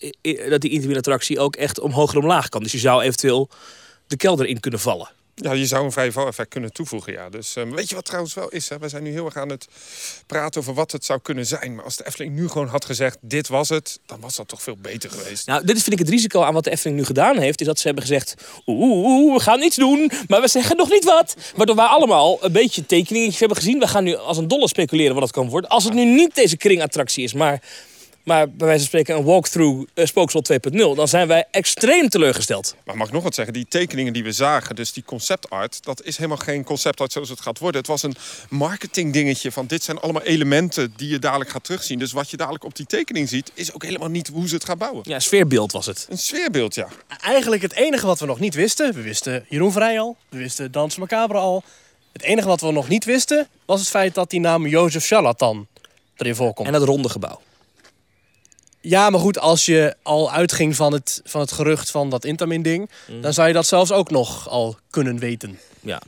[0.48, 2.62] dat die Intermin attractie ook echt omhoog en omlaag kan.
[2.62, 3.48] Dus je zou eventueel
[4.06, 5.08] de kelder in kunnen vallen.
[5.42, 7.28] Ja, je zou een vrije valeffect kunnen toevoegen, ja.
[7.28, 8.68] Dus eh, weet je wat trouwens wel is?
[8.68, 8.78] Hè?
[8.78, 9.66] Wij zijn nu heel erg aan het
[10.26, 11.74] praten over wat het zou kunnen zijn.
[11.74, 13.98] Maar als de Efteling nu gewoon had gezegd, dit was het...
[14.06, 15.46] dan was dat toch veel beter geweest.
[15.46, 17.60] Nou, dit is vind ik het risico aan wat de Efteling nu gedaan heeft.
[17.60, 18.34] Is dat ze hebben gezegd,
[18.66, 21.36] oeh, we gaan iets doen, maar we zeggen nog niet wat.
[21.56, 23.78] Waardoor wij allemaal een beetje tekeningetjes hebben gezien.
[23.78, 25.70] We gaan nu als een dolle speculeren wat dat kan worden.
[25.70, 27.62] Als het nu niet deze kringattractie is, maar,
[28.26, 30.76] maar bij wijze van spreken een walkthrough uh, Spookslot 2.0...
[30.76, 32.74] dan zijn wij extreem teleurgesteld.
[32.84, 33.54] Maar mag ik nog wat zeggen?
[33.54, 35.84] Die tekeningen die we zagen, dus die concept art...
[35.84, 37.80] dat is helemaal geen concept art zoals het gaat worden.
[37.80, 38.14] Het was een
[38.48, 40.92] marketing dingetje van dit zijn allemaal elementen...
[40.96, 41.98] die je dadelijk gaat terugzien.
[41.98, 43.50] Dus wat je dadelijk op die tekening ziet...
[43.54, 45.02] is ook helemaal niet hoe ze het gaan bouwen.
[45.04, 46.06] Ja, sfeerbeeld was het.
[46.10, 46.88] Een sfeerbeeld, ja.
[47.20, 48.94] Eigenlijk het enige wat we nog niet wisten.
[48.94, 50.16] We wisten Jeroen Vrij al.
[50.28, 51.62] We wisten Dans Macabre al.
[52.12, 53.48] Het enige wat we nog niet wisten...
[53.64, 55.66] was het feit dat die naam Jozef Charlatan
[56.16, 56.66] erin voorkomt.
[56.66, 57.40] En dat ronde gebouw.
[58.88, 62.90] Ja, maar goed, als je al uitging van het, van het gerucht van dat Intamin-ding...
[63.20, 65.58] dan zou je dat zelfs ook nog al kunnen weten.
[65.80, 66.00] Ja.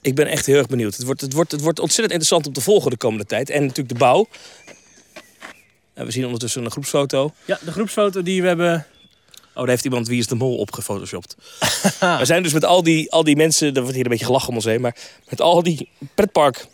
[0.00, 0.96] Ik ben echt heel erg benieuwd.
[0.96, 3.50] Het wordt, het, wordt, het wordt ontzettend interessant om te volgen de komende tijd.
[3.50, 4.28] En natuurlijk de bouw.
[5.94, 7.32] En we zien ondertussen een groepsfoto.
[7.44, 8.86] Ja, de groepsfoto die we hebben...
[9.54, 11.36] Oh, daar heeft iemand Wie is de Mol op gefotoshopt.
[12.18, 14.48] we zijn dus met al die, al die mensen, er wordt hier een beetje gelachen
[14.48, 14.96] om ons heen, maar
[15.28, 16.66] met al die pretpark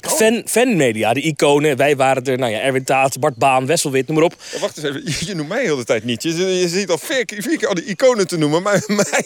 [0.00, 1.76] fan, fanmedia, de iconen.
[1.76, 4.34] Wij waren er, nou ja, Erwin Taat, Bart Baan, Wesselwit, noem maar op.
[4.52, 6.22] Ja, Wacht eens even, je, je noemt mij heel de tijd niet.
[6.22, 8.62] Je, je ziet al vier, keer- vier keer al die iconen te noemen.
[8.62, 9.24] Maar mij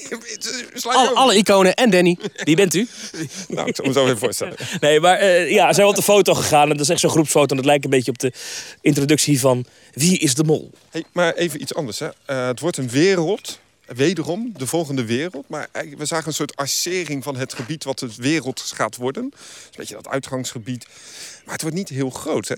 [0.82, 2.16] Alle, alle iconen en Danny.
[2.44, 2.88] Wie bent u?
[3.48, 4.54] Nou, ik zal me zo even voorstellen.
[4.80, 6.62] Nee, maar eh, ja, zijn we op de foto gegaan.
[6.62, 7.46] En dat is echt zo'n groepsfoto.
[7.50, 8.32] En dat lijkt een beetje op de
[8.80, 10.70] introductie van Wie is de Mol?
[10.90, 11.98] Hey, maar even iets anders.
[11.98, 12.08] Hè.
[12.26, 13.58] Eh, het wordt een wereld.
[13.86, 15.48] Wederom de volgende wereld.
[15.48, 19.22] Maar eigenlijk- we zagen een soort arcering van het gebied wat het wereld gaat worden.
[19.22, 19.32] Een
[19.76, 20.86] beetje dat uitgangsgebied.
[21.44, 22.54] Maar het wordt niet heel groot, hè?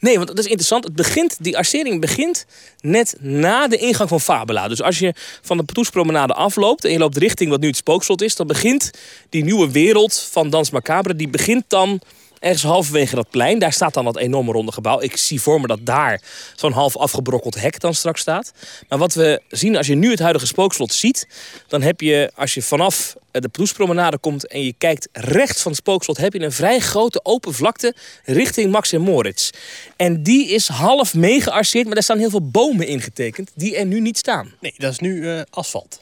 [0.00, 0.84] Nee, want dat is interessant.
[0.84, 2.46] Het begint, die arcering begint
[2.80, 4.68] net na de ingang van Fabula.
[4.68, 8.22] Dus als je van de Poespromenade afloopt en je loopt richting wat nu het spookslot
[8.22, 8.90] is, dan begint
[9.28, 12.00] die nieuwe wereld van Dans Macabre, die begint dan
[12.40, 13.58] ergens halverwege dat plein.
[13.58, 15.00] Daar staat dan dat enorme ronde gebouw.
[15.00, 16.22] Ik zie voor me dat daar
[16.54, 18.52] zo'n half afgebrokkeld hek dan straks staat.
[18.88, 21.28] Maar wat we zien als je nu het huidige spookslot ziet,
[21.66, 25.80] dan heb je als je vanaf de Poespromenade komt en je kijkt rechts van het
[25.80, 29.50] spookslot, heb je een vrij grote open vlakte richting Max en Moritz.
[29.96, 34.00] En die is half meegearceerd, maar daar staan heel veel bomen ingetekend die er nu
[34.00, 34.54] niet staan.
[34.60, 36.00] Nee, dat is nu eh, asfalt.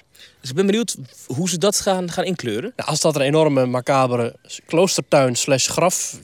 [0.49, 2.73] Dus ik ben benieuwd hoe ze dat gaan, gaan inkleuren.
[2.77, 6.21] Als dat een enorme macabere kloostertuin slash graf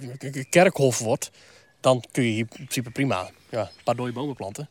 [0.50, 1.30] kerkhof wordt...
[1.80, 4.68] dan kun je hier in principe prima ja, een paar dode bomen planten.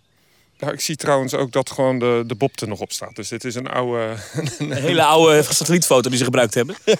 [0.64, 3.16] Nou, ik zie trouwens ook dat gewoon de, de Bob er nog op staat.
[3.16, 4.14] Dus dit is een oude...
[4.60, 6.76] Een hele oude satellietfoto die ze gebruikt hebben.
[6.84, 6.96] Eh,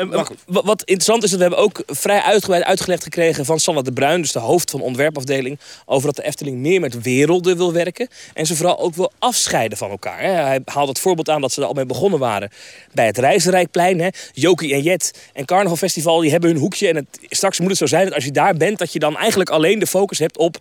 [0.00, 3.82] eh, wat wat interessant is, dat we hebben ook vrij uitgebreid uitgelegd gekregen van Sanne
[3.82, 7.56] de Bruin, dus de hoofd van de ontwerpafdeling, over dat de Efteling meer met werelden
[7.56, 8.08] wil werken.
[8.34, 10.20] En ze vooral ook wil afscheiden van elkaar.
[10.20, 10.30] hè.
[10.30, 12.50] Hij haalt het voorbeeld aan dat ze er al mee begonnen waren
[12.92, 14.12] bij het Reizenrijkplein.
[14.32, 16.88] Jokie en Jet en Carnaval Festival, die hebben hun hoekje.
[16.88, 19.16] En het, straks moet het zo zijn dat als je daar bent, dat je dan
[19.16, 20.60] eigenlijk alleen de focus hebt op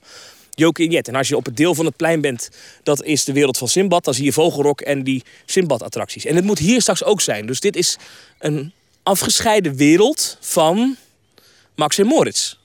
[0.60, 2.50] Jokie en als je op het deel van het plein bent,
[2.84, 4.04] dat is de wereld van Simbad.
[4.04, 6.26] Dan zie je Vogelrok en die Simbad-attracties.
[6.26, 7.46] En het moet hier straks ook zijn.
[7.46, 7.98] Dus dit is
[8.40, 10.96] een afgescheiden wereld van
[11.76, 12.56] Max en Moritz.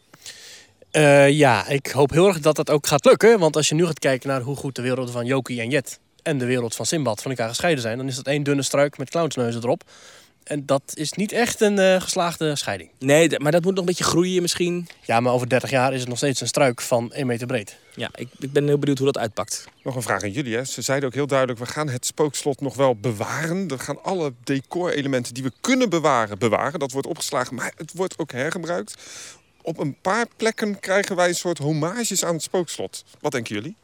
[0.90, 3.38] Eh, ja, ik hoop heel erg dat dat ook gaat lukken.
[3.38, 5.98] Want als je nu gaat kijken naar hoe goed de werelden van Jokie en Jet
[6.22, 8.98] en de wereld van Simbad van elkaar gescheiden zijn, dan is dat één dunne struik
[8.98, 9.82] met clownsneuzen erop.
[10.44, 12.90] En dat is niet echt een eh, geslaagde scheiding.
[12.98, 14.88] Nee, maar dat moet nog een beetje groeien misschien.
[15.02, 17.76] Ja, maar over 30 jaar is het nog steeds een struik van 1 meter breed.
[17.94, 19.68] Ja, ik, ik ben heel benieuwd hoe dat uitpakt.
[19.82, 20.56] Nog een vraag aan jullie.
[20.56, 20.64] Hè.
[20.64, 23.68] Ze zeiden ook heel duidelijk, we gaan het spookslot nog wel bewaren.
[23.68, 26.78] We gaan alle decorelementen die we kunnen bewaren, bewaren.
[26.78, 28.94] Dat wordt opgeslagen, maar het wordt ook hergebruikt.
[29.62, 33.04] Op een paar plekken krijgen wij een soort hommages aan het spookslot.
[33.20, 33.76] Wat denken jullie?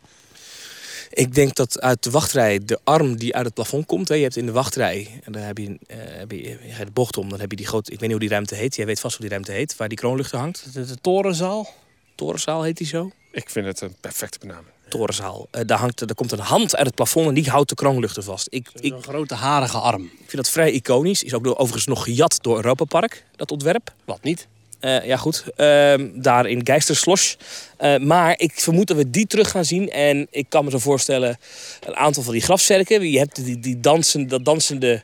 [1.11, 4.09] Ik denk dat uit de wachtrij de arm die uit het plafond komt.
[4.09, 6.87] Hè, je hebt in de wachtrij, en dan heb je, eh, heb je, je gaat
[6.87, 8.77] de bocht om, dan heb je die grote, ik weet niet hoe die ruimte heet.
[8.77, 10.75] Jij weet vast hoe die ruimte heet, waar die kroonluchter hangt.
[10.75, 11.69] De, de torenzaal.
[12.15, 13.11] Torenzaal heet die zo.
[13.33, 14.67] Ik vind het een perfecte benaming.
[14.89, 15.47] Torenzaal.
[15.51, 18.23] Eh, daar, hangt, daar komt een hand uit het plafond en die houdt de kroonluchter
[18.23, 18.47] vast.
[18.51, 20.11] Ik, ik Een grote harige arm.
[20.19, 21.23] vind dat vrij iconisch.
[21.23, 23.95] Is ook door, overigens nog gejat door Europa Park, dat ontwerp.
[24.05, 24.49] Wat niet?
[24.81, 25.45] Eh, ja, goed.
[25.57, 27.35] Ehm, daar in Geisterslosh.
[27.77, 29.91] Eh, maar ik vermoed dat we die terug gaan zien.
[29.91, 31.39] En ik kan me zo voorstellen,
[31.87, 33.11] een aantal van die grafzerken.
[33.11, 35.03] Je hebt die, die, dansen, dat dansende,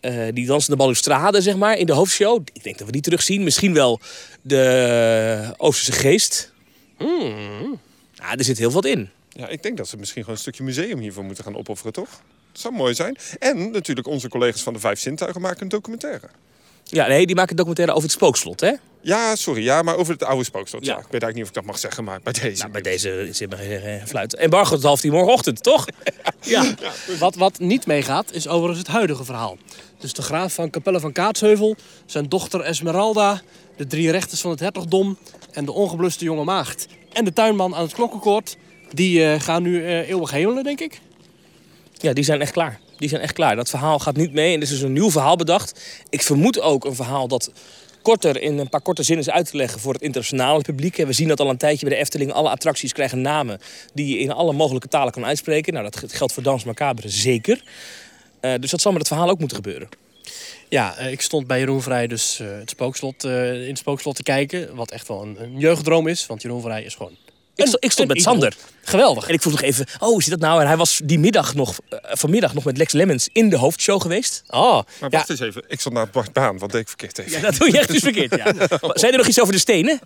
[0.00, 2.42] eh, die dansende balustrade, zeg maar, in de hoofdshow.
[2.52, 3.44] Ik denk dat we die terugzien.
[3.44, 4.00] Misschien wel
[4.42, 6.52] de Oosterse geest.
[6.96, 7.80] Hmm.
[8.36, 9.10] Er zit heel wat in.
[9.28, 12.08] Ja, ik denk dat ze misschien gewoon een stukje museum hiervoor moeten gaan opofferen, toch?
[12.52, 13.16] Dat zou mooi zijn.
[13.38, 16.28] En natuurlijk onze collega's van de Vijf Zintuigen maken een documentaire.
[16.88, 18.72] Ja, nee, die maken een documentaire over het spookslot, hè?
[19.00, 20.84] Ja, sorry, ja, maar over het oude spookslot.
[20.84, 20.92] Ja.
[20.92, 20.98] Ja.
[20.98, 22.60] Ik weet eigenlijk niet of ik dat mag zeggen, maar bij deze.
[22.60, 24.34] Nou, bij deze zit maar geen fluit.
[24.34, 25.86] Embargo tot half tien morgenochtend, toch?
[26.40, 26.74] Ja.
[27.18, 29.56] Wat, wat niet meegaat, is overigens het huidige verhaal.
[29.98, 33.40] Dus de graaf van Capelle van Kaatsheuvel, zijn dochter Esmeralda,
[33.76, 35.18] de drie rechters van het hertogdom
[35.52, 38.56] en de ongebluste jonge maagd en de tuinman aan het klokkenkoord,
[38.92, 41.00] die eh, gaan nu eh, eeuwig hemelen, denk ik.
[41.92, 42.80] Ja, die zijn echt klaar.
[42.98, 43.56] Die zijn echt klaar.
[43.56, 44.48] Dat verhaal gaat niet mee.
[44.48, 45.80] En er is dus een nieuw verhaal bedacht.
[46.10, 47.50] Ik vermoed ook een verhaal dat
[48.02, 50.96] korter in een paar korte zinnen is uit te leggen voor het internationale publiek.
[50.96, 52.32] We zien dat al een tijdje bij de Efteling.
[52.32, 53.60] Alle attracties krijgen namen
[53.94, 55.72] die je in alle mogelijke talen kan uitspreken.
[55.72, 57.62] Nou, dat geldt voor Dans Macabre zeker.
[58.40, 59.88] Eh, dus dat zal met het verhaal ook moeten gebeuren.
[60.68, 64.22] Ja, eh, ik stond bij Jeroen Vrij dus eh, het spookslot, in het spookslot te
[64.22, 64.74] kijken.
[64.74, 67.16] Wat echt wel een, een jeugddroom is, want Jeroen Vrij is gewoon...
[67.56, 68.22] Ik, stond met.
[68.22, 68.54] Sander.
[68.82, 69.28] Geweldig.
[69.28, 70.60] En ik vroeg nog even, oh, hoe zit dat nou?
[70.60, 74.00] En hij was die middag nog, eh, vanmiddag nog met Lex Lemmens in de hoofdshow
[74.02, 74.42] geweest.
[74.48, 77.18] Oh, Maar ja, wacht eens even, ik stond naar Bart Baan, wat deed ik verkeerd
[77.18, 77.32] even?
[77.32, 78.52] Ja, dat doe je echt dus verkeerd, ja.
[79.00, 80.00] Zei er nog iets over de stenen?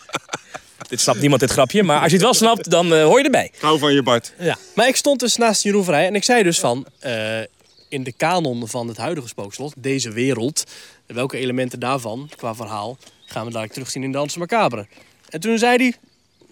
[0.88, 1.82] dit snapt niemand, dit grapje.
[1.82, 3.50] Maar als je het wel snapt, dan eh, hoor je erbij.
[3.54, 4.32] Ik hou van je Bart.
[4.38, 6.86] Ja, maar ik stond dus naast Jeroen Vrij en ik zei dus van...
[6.98, 7.40] eh,
[7.88, 10.64] in de kanon van het huidige spookslot, deze wereld...
[11.06, 12.96] welke elementen daarvan, qua verhaal...
[13.26, 14.86] gaan we dadelijk terugzien in Dansen Macabre.
[15.28, 15.94] En toen zei hij...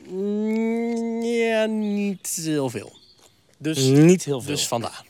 [0.09, 2.93] "Mm, ja, niet heel veel.
[3.59, 4.55] Dus, Niet heel veel.
[4.55, 5.05] dus vandaar.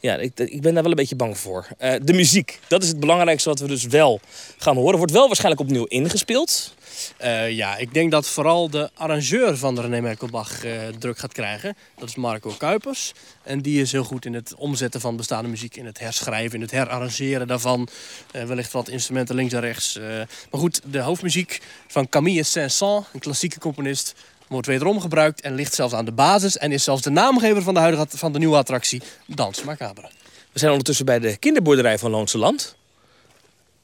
[0.00, 1.66] Ja, ik, ik ben daar wel een beetje bang voor.
[1.78, 4.20] Eh, de muziek, dat is het belangrijkste wat we dus wel
[4.58, 4.98] gaan horen.
[4.98, 6.74] Wordt wel waarschijnlijk opnieuw ingespeeld.
[7.16, 11.32] Eh, ja, ik denk dat vooral de arrangeur van de René Merkelbach eh, druk gaat
[11.32, 11.76] krijgen.
[11.98, 13.12] Dat is Marco Kuipers.
[13.42, 16.60] En die is heel goed in het omzetten van bestaande muziek, in het herschrijven, in
[16.60, 17.88] het herarrangeren daarvan.
[18.32, 19.98] Wellicht wat instrumenten links en rechts.
[20.50, 24.14] maar goed, de hoofdmuziek van Camille Saint-Saëns, een klassieke componist,
[24.50, 26.56] wordt wederom gebruikt en ligt zelfs aan de basis.
[26.56, 30.10] En is zelfs de naamgever van de, huidige, van de nieuwe attractie Dans Macabre.
[30.52, 32.76] We zijn ondertussen bij de kinderboerderij van Loonse Land.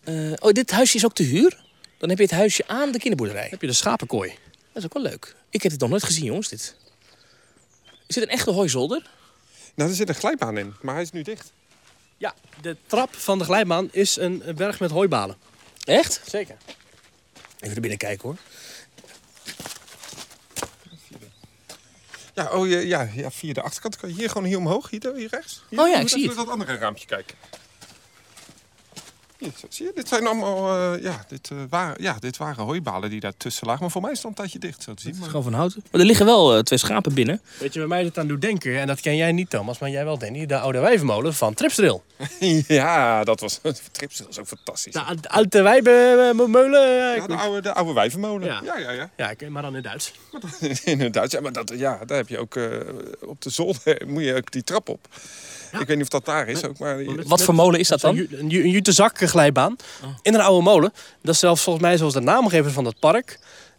[0.04, 1.64] Eh, oh, dit huisje is ook te huur?
[1.98, 3.46] Dan heb je het huisje aan de kinderboerderij.
[3.50, 4.28] heb je de schapenkooi.
[4.28, 5.34] Dat is ook wel leuk.
[5.50, 6.48] Ik heb dit nog nooit gezien, jongens.
[6.48, 6.76] Dit.
[8.06, 9.10] Is dit een echte hooizolder?
[9.74, 11.52] Nou, er zit een glijbaan in, maar hij is nu dicht.
[12.16, 15.36] Ja, de trap van de glijbaan is een berg met hooibalen.
[15.84, 16.20] Echt?
[16.26, 16.56] Zeker.
[17.34, 18.36] Even naar binnen kijken hoor.
[22.36, 25.28] Ja, oh, ja, ja, via de achterkant kan je hier gewoon hier omhoog, hier, hier
[25.30, 25.64] rechts.
[25.68, 26.36] Hier, Oh ja, ik moet zie het.
[26.36, 27.34] naar dat andere raampje kijken.
[29.68, 33.20] Zie je, dit zijn allemaal, eh, ja, dit, eh, waren, ja, dit waren hooibalen die
[33.20, 33.82] daartussen lagen.
[33.82, 35.16] Maar voor mij is het al een tijdje dicht, zo te zien.
[35.18, 35.28] Maar...
[35.28, 35.82] gewoon van houten.
[35.90, 37.40] Maar er liggen wel eh, twee schapen binnen.
[37.58, 39.90] Weet je, bij mij dit aan doet denken, en dat ken jij niet Thomas, maar
[39.90, 42.00] jij wel Danny, de oude wijvenmolen van Tripsdrill.
[42.68, 43.60] ja, dat was,
[43.92, 44.92] Trips dat is ook fantastisch.
[44.92, 47.16] De oude wijvenmolen.
[47.16, 48.46] ja, de oude, de oude wijvenmolen.
[48.46, 48.60] Ja.
[48.64, 49.10] Ja, ja, ja.
[49.16, 50.12] Ja, maar dan in Duits.
[50.84, 51.32] In het Duits.
[51.32, 52.64] Ja, maar dat, ja, daar heb je ook, eh,
[53.20, 55.08] op de zolder moet je ook die trap op.
[55.72, 57.04] Ik weet niet of dat daar is ook, maar...
[57.26, 58.16] Wat voor molen is dat dan?
[58.16, 59.76] een, ju- een jutezak glijbaan
[60.22, 60.92] in een oude molen.
[61.22, 63.38] Dat is zelfs volgens mij zoals de naamgever van dat park.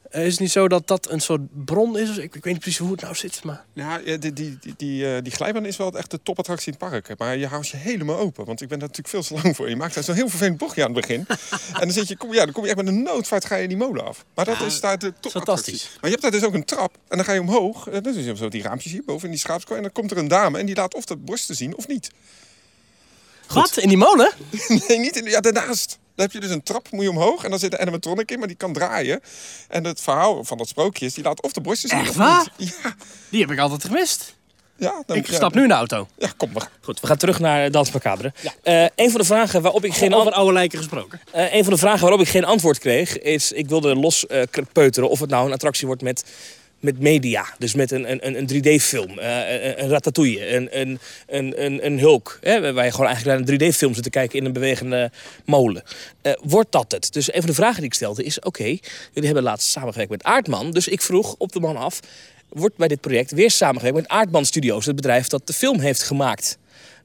[0.10, 2.10] Eh, is het niet zo dat dat een soort bron is?
[2.10, 3.66] Ik, ik weet niet precies hoe het nou zit, maar...
[3.74, 6.90] Ja, die, die, die, die, eh, die glijbaan is wel echt de topattractie in het
[6.90, 7.20] park.
[7.20, 8.46] Maar je houdt je helemaal open.
[8.46, 9.70] Want ik ben daar natuurlijk veel te lang voor.
[9.70, 11.26] Je maakt daar zo'n heel vervelend bochtje aan het begin.
[11.80, 13.68] en dan, zit je, kom, ja, dan kom je echt met een noodvaart ga je
[13.68, 14.26] die molen af.
[14.34, 15.44] Maar dat is daar de topattractie.
[15.46, 15.84] fantastisch.
[15.84, 16.98] Maar je hebt daar dus ook een trap.
[17.08, 17.88] En dan ga je omhoog.
[17.88, 19.78] En dan zie je zo die raampjes hier boven in die schaapskooi.
[19.78, 22.12] En dan komt er een dame en die laat of de borsten zien of niet.
[23.48, 23.78] Wat?
[23.78, 24.32] In die molen?
[24.88, 26.00] nee, niet in ja, daarnaast.
[26.18, 27.44] Dan heb je dus een trap, moet je omhoog.
[27.44, 29.22] En dan zit de animatronic in, maar die kan draaien.
[29.68, 32.48] En het verhaal van dat sprookje is, die laat of de borsten zien Echt waar?
[32.58, 32.96] Ja,
[33.30, 34.36] Die heb ik altijd gemist.
[34.76, 36.08] ja, dan, Ik ja, stap nu in de auto.
[36.18, 36.70] Ja, kom maar.
[36.82, 38.34] Goed, we gaan terug naar Dans Macabre.
[38.64, 41.22] Eh, een van de vragen waarop ik geen Over oude lijken gesproken.
[41.32, 44.42] eh, een van de vragen waarop ik geen antwoord kreeg is, ik wilde los eh,
[44.74, 46.24] peuteren of het nou een attractie wordt met,
[46.88, 51.86] met media, dus met een, een, een 3D-film, een, een ratatouille, een, een, een, een,
[51.86, 54.54] een Hulk, hè, waar je gewoon eigenlijk naar een 3D-film zit te kijken in een
[54.54, 55.12] bewegende
[55.46, 55.84] molen.
[56.22, 57.14] Eh, wordt dat het?
[57.14, 60.24] Dus een van de vragen die ik stelde is, oké, jullie hebben laatst samengewerkt met
[60.24, 62.00] Aardman, dus ik vroeg op de man af,
[62.50, 66.04] wordt bij dit project weer samengewerkt met Aardman Studios, het bedrijf dat de film heeft
[66.04, 66.58] gemaakt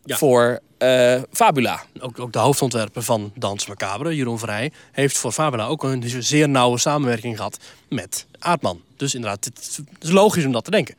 [0.05, 0.17] Ja.
[0.17, 1.83] voor eh, Fabula.
[2.01, 6.49] Ook, ook de hoofdontwerper van Dans Macabre, Jeroen Vrij, heeft voor Fabula ook een zeer
[6.49, 8.83] nauwe samenwerking gehad met Aardman.
[8.97, 10.95] Dus inderdaad, het is logisch om dat te denken.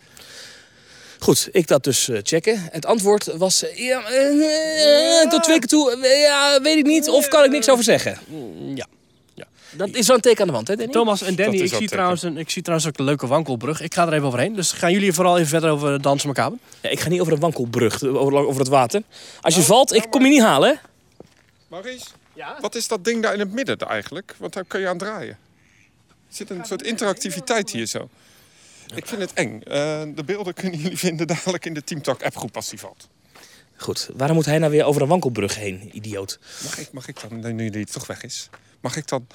[1.23, 2.67] Goed, ik dat dus eh, checken.
[2.71, 5.97] Het antwoord was eh, ja, eh, eh, tot twee keer toe.
[6.01, 8.17] ja, weet ik niet of kan ik niks over zeggen.
[8.75, 8.85] Ja.
[9.77, 10.91] Dat is wel een teken aan de wand, hè, Danny?
[10.91, 13.81] Thomas en Danny, ik zie, trouwens een, ik zie trouwens ook een leuke wankelbrug.
[13.81, 14.55] Ik ga er even overheen.
[14.55, 16.57] Dus gaan jullie vooral even verder over Dans Macabre?
[16.81, 19.01] Ja, ik ga niet over een wankelbrug, over, over het water.
[19.41, 20.69] Als je valt, ik kom je niet halen.
[20.69, 20.75] hè?
[21.67, 22.57] Maurice, Ja?
[22.61, 24.35] wat is dat ding daar in het midden eigenlijk?
[24.37, 25.37] Want daar kun je aan draaien.
[26.07, 28.09] Er zit een soort interactiviteit hier zo.
[28.95, 29.61] Ik vind het eng.
[29.61, 33.07] Eh, de beelden kunnen jullie vinden dadelijk in de Team Talk appgroep als die valt.
[33.77, 36.39] Goed, waarom moet hij nou weer over een wankelbrug heen, idioot?
[36.63, 38.49] Mag ik, mag ik dan, nu die toch weg is,
[38.81, 39.27] mag ik dan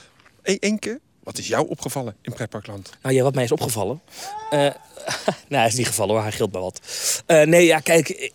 [0.78, 1.00] keer?
[1.22, 2.90] Wat is jou opgevallen in Pretparkland?
[3.02, 4.00] Nou ja, wat mij is opgevallen.
[4.50, 4.70] Eh
[5.48, 6.80] nou, is niet gevallen hoor, hij gilt maar wat.
[7.26, 8.30] Eh, nee, ja, kijk, ik,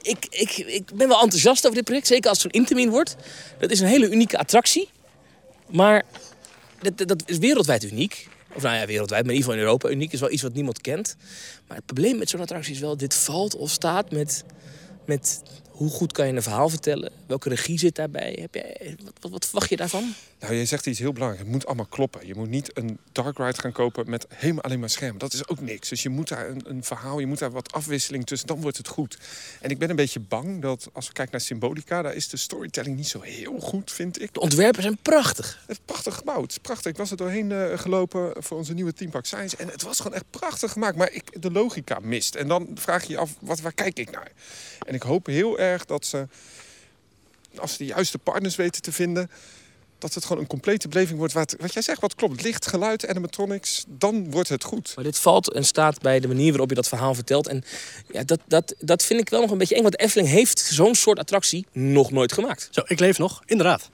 [0.00, 2.06] ik, ik, ik ben wel enthousiast over dit project.
[2.06, 3.16] Zeker als het zo'n Intamin wordt.
[3.58, 4.88] Dat is een hele unieke attractie.
[5.66, 6.04] Maar
[6.80, 8.28] dat, dat- dat is wereldwijd uniek.
[8.54, 9.88] Of nou ja, wereldwijd, maar in ieder geval in Europa.
[9.88, 11.16] Uniek is wel iets wat niemand kent.
[11.66, 12.96] Maar het probleem met zo'n attractie is wel...
[12.96, 14.44] dit valt of staat met,
[15.06, 15.42] met
[15.78, 17.12] hoe goed kan je een verhaal vertellen.
[17.26, 18.38] Welke regie zit daarbij?
[18.40, 20.14] Heb jij, wat, wat, wat verwacht je daarvan?
[20.40, 21.44] Nou, jij zegt iets heel belangrijks.
[21.44, 22.26] Het moet allemaal kloppen.
[22.26, 25.18] Je moet niet een dark ride gaan kopen met helemaal alleen maar schermen.
[25.18, 25.88] Dat is ook niks.
[25.88, 28.48] Dus je moet daar een, een verhaal, je moet daar wat afwisseling tussen.
[28.48, 29.18] Dan wordt het goed.
[29.60, 32.36] En ik ben een beetje bang dat als we kijken naar Symbolica, daar is de
[32.36, 34.34] storytelling niet zo heel goed, vind ik.
[34.34, 35.58] De ontwerpen zijn prachtig.
[35.60, 36.42] Het is prachtig gebouwd.
[36.42, 36.90] Het is prachtig.
[36.90, 39.56] Ik was er doorheen eh, gelopen voor onze nieuwe Team Park Science.
[39.56, 40.96] En het was gewoon echt prachtig gemaakt.
[40.96, 42.34] Maar ik, de logica mist.
[42.34, 44.32] En dan vraag je je af, wat, waar kijk ik naar?
[44.86, 46.28] En ik hoop heel erg dat ze,
[47.56, 49.30] als ze de juiste partners weten te vinden...
[49.98, 51.32] dat het gewoon een complete beleving wordt.
[51.32, 52.42] Wat, wat jij zegt, wat klopt.
[52.42, 53.84] Licht, geluid, animatronics.
[53.88, 54.92] Dan wordt het goed.
[54.94, 57.48] Maar dit valt en staat bij de manier waarop je dat verhaal vertelt.
[57.48, 57.64] En
[58.12, 59.82] ja, dat, dat, dat vind ik wel nog een beetje eng.
[59.82, 62.68] Want Efteling heeft zo'n soort attractie nog nooit gemaakt.
[62.70, 63.42] Zo, ik leef nog.
[63.46, 63.90] Inderdaad.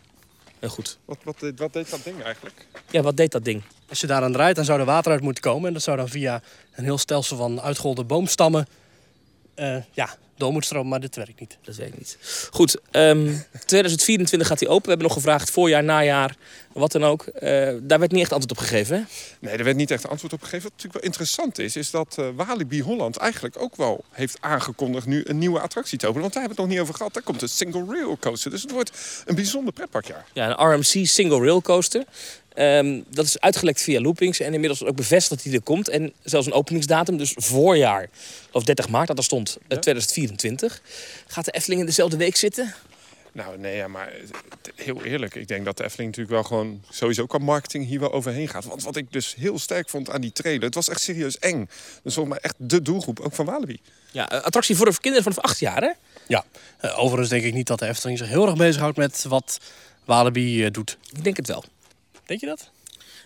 [0.58, 0.98] Heel goed.
[1.04, 2.66] Wat, wat, deed- wat deed dat ding eigenlijk?
[2.90, 3.62] Ja, wat deed dat ding?
[3.88, 5.66] Als je daaraan draait, dan zou er water uit moeten komen.
[5.66, 6.42] En dat zou dan via
[6.74, 8.66] een heel stelsel van uitgeholde boomstammen...
[9.54, 11.58] eh, ja, door moeten stromen, maar dit werkt niet.
[11.62, 12.18] Dat weet ik niet.
[12.50, 13.32] Goed, ehm,
[13.66, 14.82] 2024 gaat hij open.
[14.82, 16.36] We hebben nog gevraagd voorjaar, najaar,
[16.72, 17.22] wat dan ook.
[17.22, 18.96] Eh, daar werd niet echt antwoord op gegeven.
[18.96, 19.02] Hè?
[19.38, 20.62] Nee, er werd niet echt antwoord op gegeven.
[20.62, 25.06] Wat natuurlijk wel interessant is, is dat eh, Walibi Holland eigenlijk ook wel heeft aangekondigd
[25.06, 26.22] nu een nieuwe attractie te openen.
[26.22, 27.14] Want daar hebben we het nog niet over gehad.
[27.14, 28.50] Daar komt een single rail coaster.
[28.50, 30.24] Dus het wordt een bijzonder pretparkjaar.
[30.32, 32.04] Ja, een RMC Single Rail Coaster.
[32.54, 35.88] Ehm, dat is uitgelekt via Loopings en inmiddels ook bevestigd dat hij er komt.
[35.88, 38.08] En zelfs een openingsdatum, dus voorjaar,
[38.52, 40.80] of 30 maart, dat er stond, eh, 2024.
[41.26, 42.74] Gaat de Efteling in dezelfde week zitten?
[43.32, 44.14] Nou, nee, ja, maar eh,
[44.74, 45.34] heel eerlijk.
[45.34, 48.64] Ik denk dat de Efteling natuurlijk wel gewoon sowieso qua marketing hier wel overheen gaat.
[48.64, 51.68] Want wat ik dus heel sterk vond aan die trailer, het was echt serieus eng.
[52.02, 53.80] Dus volgens mij echt de doelgroep, ook van Walibi.
[54.12, 55.90] Ja, eh, attractie voor de kinderen vanaf 8 jaar, hè?
[56.26, 56.44] Ja,
[56.78, 59.60] Eh, overigens denk ik niet dat de Efteling zich heel erg bezighoudt met wat
[60.04, 60.98] Walibi eh, doet.
[61.12, 61.64] Ik denk het wel.
[62.26, 62.70] Denk je dat?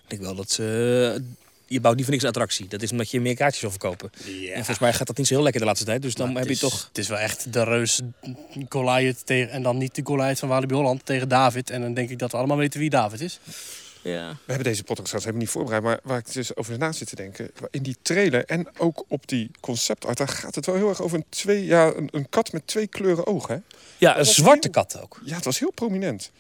[0.03, 1.23] Ik denk wel dat ze
[1.67, 2.69] je bouwt niet voor niks een attractie.
[2.69, 4.11] Dat is omdat je meer kaartjes wil verkopen.
[4.25, 6.03] En volgens mij gaat dat niet zo heel lekker de laatste tijd.
[6.03, 6.87] Dus dan Maar heb je toch...
[6.89, 8.01] Het is wel echt de reus
[8.69, 9.51] Goliath tegen...
[9.51, 11.71] En dan niet de Goliath van Walibi Holland tegen David.
[11.71, 13.41] En dan denk ik dat we allemaal weten wie David is.
[14.03, 14.29] Ja.
[14.29, 17.17] We hebben deze podcast helemaal niet voorbereid, maar waar ik dus over na zit te
[17.17, 17.51] denken.
[17.71, 21.17] In die trailer en ook op die conceptart, daar gaat het wel heel erg over
[21.17, 23.55] een, twee, ja, een, een kat met twee kleuren ogen.
[23.55, 23.77] Hè?
[23.99, 25.21] ja, een zwarte heel- kat ook.
[25.25, 26.31] Ja, het was heel prominent.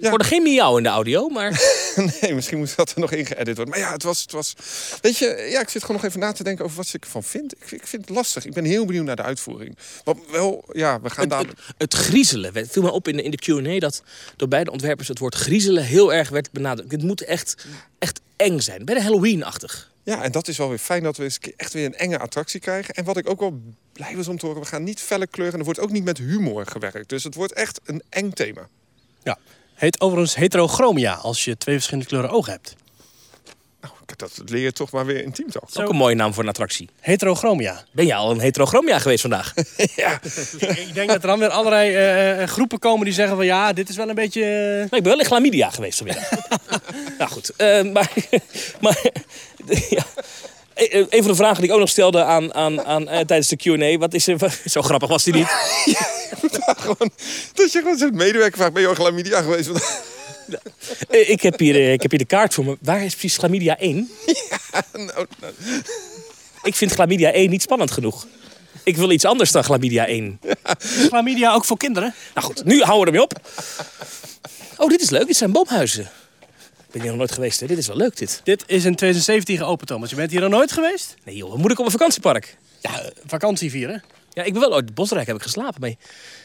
[0.00, 1.60] Er worden geen miauw in de audio, maar...
[2.20, 3.68] Nee, misschien moet dat er nog in geëdit worden.
[3.68, 4.54] Maar ja, het was, het was...
[5.00, 7.22] Weet je, ja, ik zit gewoon nog even na te denken over wat ik ervan
[7.22, 7.52] vind.
[7.52, 8.44] Ik, ik vind het lastig.
[8.44, 9.78] Ik ben heel benieuwd naar de uitvoering.
[10.04, 11.46] Wat wel, ja, we gaan Het, daar...
[11.46, 12.54] het, het griezelen.
[12.54, 14.02] Het viel me op in de, in de Q&A dat
[14.36, 16.92] door beide ontwerpers het woord griezelen heel erg werd benadrukt.
[16.92, 17.66] Het moet echt,
[17.98, 18.84] echt eng zijn.
[18.84, 19.90] Bijna Halloween-achtig.
[20.02, 21.94] Ja, en dat is wel weer fijn dat we eens een keer echt weer een
[21.94, 22.94] enge attractie krijgen.
[22.94, 23.60] En wat ik ook wel
[23.92, 25.52] blij was om te horen, we gaan niet felle kleuren.
[25.54, 27.08] En er wordt ook niet met humor gewerkt.
[27.08, 28.68] Dus het wordt echt een eng thema.
[29.22, 29.38] Ja.
[29.80, 32.74] Heet overigens heterochromia als je twee verschillende kleuren ogen hebt.
[33.80, 35.68] Nou, dat leer je toch maar weer in teamtalk.
[35.74, 36.88] Ook een mooie naam voor een attractie.
[37.00, 37.84] Heterochromia.
[37.92, 39.54] Ben je al een heterochromia geweest vandaag?
[39.96, 40.20] ja,
[40.58, 43.44] ik denk dat er dan weer allerlei eh, eh, groepen komen die zeggen van...
[43.44, 44.42] Ja, dit is wel een beetje...
[44.42, 46.30] eh, Nee, ik ben wel in Glamidia geweest vanmiddag.
[47.18, 48.12] nou goed, eh, maar...
[48.80, 49.02] maar
[49.88, 50.04] ja.
[50.80, 53.20] Eh, eh, Een van de vragen die ik ook nog stelde aan, aan, aan, eh,
[53.20, 53.98] tijdens de Q&A...
[53.98, 55.46] Wat is er, zo grappig was die niet.
[56.80, 57.10] gewoon,
[57.54, 59.70] dat je gewoon zo'n medewerker vraagt, ben je al glamidia geweest?
[61.34, 62.76] ik, heb hier, ik heb hier de kaart voor me.
[62.80, 64.10] Waar is precies Glamidia 1?
[64.92, 65.26] nou, nou,
[66.62, 68.26] Ik vind Glamidia 1 niet spannend genoeg.
[68.84, 70.40] Ik wil iets anders dan Glamidia 1.
[70.78, 72.14] Is chlamydia ook voor kinderen?
[72.34, 73.40] Nou goed, nu houden we ermee op.
[74.76, 75.26] Oh, dit is leuk.
[75.26, 76.10] Dit zijn boomhuizen.
[76.90, 77.66] Ik ben hier nog nooit geweest, hè?
[77.66, 78.40] Dit is wel leuk, dit.
[78.44, 80.10] Dit is in 2017 geopend, Thomas.
[80.10, 81.14] Je bent hier nog nooit geweest?
[81.24, 82.56] Nee joh, moet ik op een vakantiepark?
[82.80, 84.02] Ja, eh, vakantie vieren.
[84.32, 85.80] Ja, ik ben wel ooit in Bosrijk heb ik geslapen.
[85.80, 85.94] Maar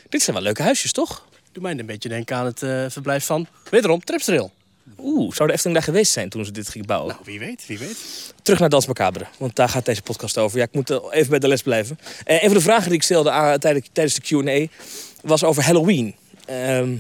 [0.10, 1.27] dit zijn wel leuke huisjes, toch?
[1.51, 3.47] Doe mij een beetje denken aan het eh, verblijf van...
[3.69, 4.51] Wederom, Tripstrail.
[4.99, 7.10] Oeh, zou de Efteling daar geweest zijn toen ze dit ging bouwen?
[7.10, 7.97] Nou, wie weet, wie weet.
[8.41, 10.58] Terug naar Dans Macabre, want daar gaat deze podcast over.
[10.58, 11.99] Ja, ik moet eh, even bij de les blijven.
[12.23, 14.67] Eh, een van de vragen die ik stelde aan, tijdens, tijdens de Q&A
[15.21, 16.15] was over Halloween.
[16.45, 16.95] Ehm,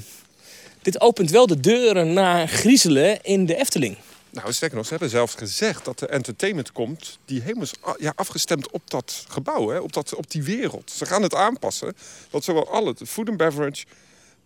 [0.85, 3.97] dit opent wel de deuren naar griezelen in de Efteling.
[4.29, 7.17] nou, sterker nog, ze hebben zelfs gezegd dat er entertainment komt...
[7.25, 7.67] die helemaal
[7.97, 10.91] ja, afgestemd op dat gebouw, hè, op, dat, op die wereld.
[10.91, 11.95] Ze gaan het aanpassen,
[12.29, 13.85] dat zowel al het food and beverage,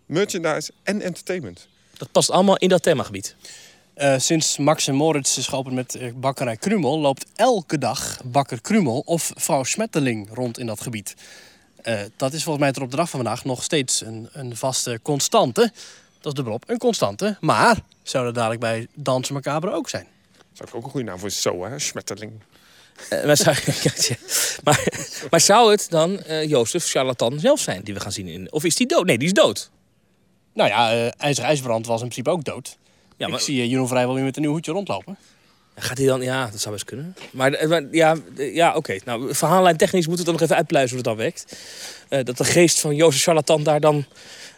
[0.06, 1.67] merchandise en entertainment...
[1.97, 3.36] Dat past allemaal in dat themagebied.
[3.93, 6.99] Eh, sinds Max en Moritz is geopend met eh, bakkerij Krumel...
[6.99, 11.15] loopt elke dag bakker Krumel of vrouw Smetteling rond in dat gebied.
[11.82, 14.56] Eh, dat is volgens mij tot op de dag van vandaag nog steeds een, een
[14.56, 15.71] vaste constante.
[16.20, 17.38] Dat is dubbelop, een constante.
[17.40, 20.08] Maar zou dat dadelijk bij Dansen Macabre ook zijn?
[20.54, 21.80] Zou ik ook een goede naam voor zo, hè?
[21.80, 22.32] Schmetterling.
[23.10, 23.56] Eh, maar, zou,
[24.64, 24.84] maar,
[25.30, 28.28] maar zou het dan eh Jozef Charlatan zelf zijn die we gaan zien?
[28.28, 29.06] In, of is die dood?
[29.06, 29.70] Nee, die is dood.
[30.54, 32.78] Nou ja, eh IJzer IJsbrand was in principe ook dood.
[33.18, 35.18] Ja, Ik maar zie eh, Jeroen vrijwel weer met een nieuw hoedje rondlopen.
[35.76, 36.22] gaat hij dan...
[36.22, 37.16] Ja, dat zou best kunnen.
[37.32, 38.98] Maar, maar ja, ja oké.
[39.06, 41.56] Nou, verhaallijn technisch moeten we dan nog even uitpluizen hoe dat dan werkt.
[42.10, 44.06] Eh, dat de geest van Jozef Charlatan daar dan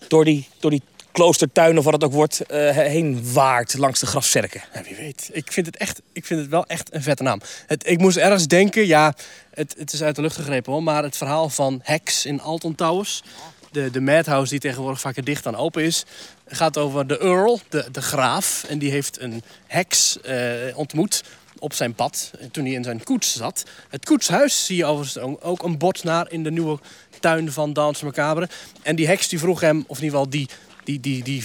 [0.07, 2.41] door die, door die kloostertuin of wat het ook wordt...
[2.41, 4.61] eh, heen waart langs de grafzerken.
[4.73, 5.29] Ja, wie weet.
[5.31, 7.41] Ik vind het, echt, ik vind het wel echt een vette naam.
[7.67, 9.13] Het, ik moest ergens denken, ja,
[9.53, 12.75] het, het is uit de lucht gegrepen hoor, maar het verhaal van Hex in Alton
[12.75, 13.23] Towers,
[13.71, 16.03] de, de madhouse die tegenwoordig vaker dicht dan open is,
[16.47, 18.63] gaat over de Earl, de, de graaf.
[18.69, 20.37] En die heeft een heks eh,
[20.75, 21.23] ontmoet
[21.59, 23.63] op zijn pad eh, toen hij in zijn koets zat.
[23.89, 26.79] Het koetshuis zie je overigens ook- een bord naar in de nieuwe
[27.19, 28.49] tuin van Dans Macabre.
[28.81, 30.47] En die heks die vroeg hem, of in ieder geval die,
[30.83, 31.43] die, die, die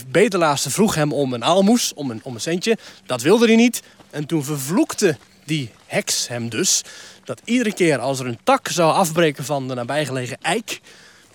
[0.56, 2.78] vroeg hem om een aalmoes, om een, om een centje.
[3.06, 3.82] Dat wilde hij niet.
[4.10, 6.82] En toen vervloekte die heks hem dus
[7.24, 10.80] dat iedere keer als er een tak zou afbreken van de nabijgelegen eik,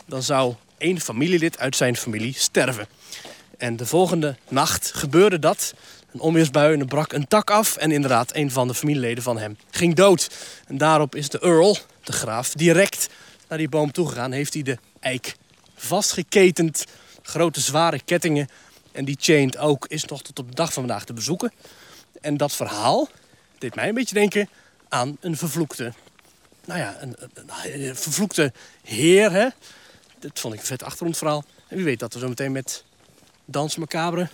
[0.05, 2.87] dan zou één familielid uit zijn familie sterven.
[3.57, 5.73] En de volgende nacht gebeurde dat.
[6.13, 7.75] Een onweersbui en brak een tak af.
[7.75, 10.29] En inderdaad, een van de familieleden van hem ging dood.
[10.67, 13.09] En daarop is de Earl, de graaf, direct
[13.47, 14.31] naar die boom toegegaan.
[14.31, 15.35] Heeft hij de eik
[15.75, 16.85] vastgeketend.
[17.21, 18.49] Grote zware kettingen.
[18.91, 21.51] En die chained ook is nog tot op de dag van vandaag te bezoeken.
[22.21, 23.09] En dat verhaal
[23.57, 24.49] deed mij een beetje denken
[24.89, 25.93] aan een vervloekte...
[26.65, 27.15] Nou ja, een,
[27.95, 28.53] vervloekte
[28.83, 29.47] heer, hè.
[30.19, 31.43] Dat vond ik een vet achtergrondverhaal.
[31.67, 32.83] En wie weet dat we zo meteen met
[33.45, 34.29] Dans Macabre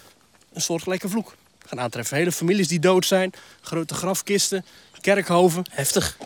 [0.53, 2.17] een soortgelijke vloek gaan aantreffen.
[2.17, 4.65] Hele families die dood zijn, grote grafkisten,
[5.01, 5.65] kerkhoven.
[5.69, 6.17] Heftig.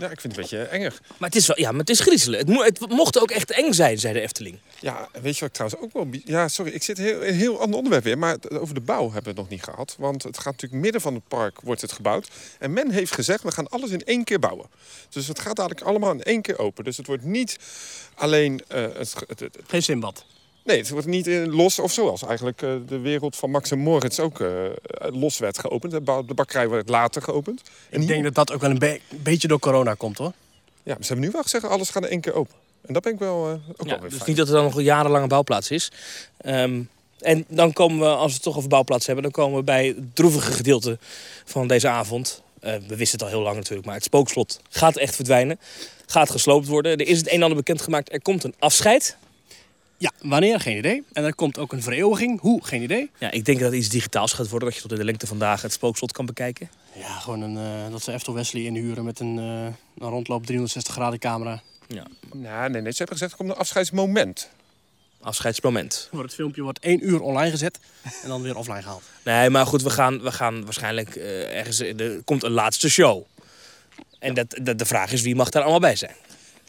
[0.00, 1.00] Ja, ik vind het een beetje enger.
[1.18, 2.38] Maar het is, wel, ja, maar het is griezelen.
[2.38, 4.58] Het, mo- het mocht ook echt eng zijn, zei de Efteling.
[4.80, 6.20] Ja, weet je wat ik trouwens ook wel...
[6.24, 8.18] Ja, sorry, ik zit heel, een heel ander onderwerp weer.
[8.18, 9.94] Maar over de bouw hebben we het nog niet gehad.
[9.98, 12.28] Want het gaat natuurlijk midden van het park wordt het gebouwd.
[12.58, 14.66] En men heeft gezegd, we gaan alles in één keer bouwen.
[15.08, 16.84] Dus het gaat dadelijk allemaal in één keer open.
[16.84, 17.56] Dus het wordt niet
[18.14, 18.60] alleen...
[18.68, 20.24] eh, het, het, het- Geen Simbad.
[20.64, 24.18] Nee, het wordt niet los of zoals eigenlijk eh, de wereld van Max en Moritz
[24.18, 24.48] ook eh,
[24.98, 25.92] los werd geopend.
[25.92, 27.62] De ba- De bakkerij werd later geopend.
[27.90, 30.32] En Ik denk dat dat ook wel een be- beetje door corona komt hoor.
[30.82, 32.54] Ja, maar ze hebben nu wel gezegd, alles gaat in één keer open.
[32.86, 34.28] En dat ben ik wel eh, ook Ja, wel weer dus fijn.
[34.28, 35.90] niet dat er dan nog een jarenlange bouwplaats is.
[36.36, 36.82] Ehm,
[37.20, 39.86] en dan komen we, als we het toch over bouwplaats hebben, dan komen we bij
[39.86, 40.98] het droevige gedeelte
[41.44, 42.42] van deze avond.
[42.60, 45.58] Eh, we wisten het al heel lang natuurlijk, maar het spookslot gaat echt verdwijnen.
[46.06, 46.92] Gaat gesloopt worden.
[46.98, 48.12] Er is het een en ander bekendgemaakt.
[48.12, 49.16] Er komt een afscheid.
[50.00, 50.60] Ja, wanneer?
[50.60, 51.02] Geen idee.
[51.12, 52.40] En er komt ook een vereeuwiging.
[52.40, 52.64] Hoe?
[52.64, 53.10] Geen idee.
[53.18, 54.68] Ja, ik denk dat het iets digitaals gaat worden.
[54.68, 56.70] Dat je tot in de lengte van dagen het spookslot kan bekijken.
[56.94, 59.64] Ja, gewoon een, eh, dat ze Eftel Wesley inhuren met een, eh,
[60.04, 61.62] een rondloop 360 graden camera.
[61.86, 64.50] Ja, Nou, nee, nee, ze hebben gezegd, er komt een afscheidsmoment.
[65.22, 66.08] afscheidsmoment.
[66.16, 67.78] Het filmpje wordt één uur online gezet
[68.22, 69.02] en dan weer offline gehaald.
[69.24, 71.80] Nee, maar goed, we gaan, we gaan waarschijnlijk eh, ergens...
[71.80, 73.24] Er komt een laatste show.
[74.18, 76.14] En dat, dat, de vraag is, wie mag daar allemaal bij zijn?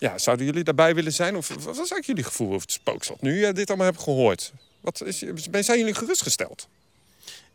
[0.01, 1.35] Ja, zouden jullie daarbij willen zijn?
[1.35, 3.21] Of wat is eigenlijk jullie gevoel over het spookslot?
[3.21, 4.53] Nu je dit allemaal hebt gehoord.
[4.79, 5.17] Wat is,
[5.49, 6.67] zijn jullie gerustgesteld?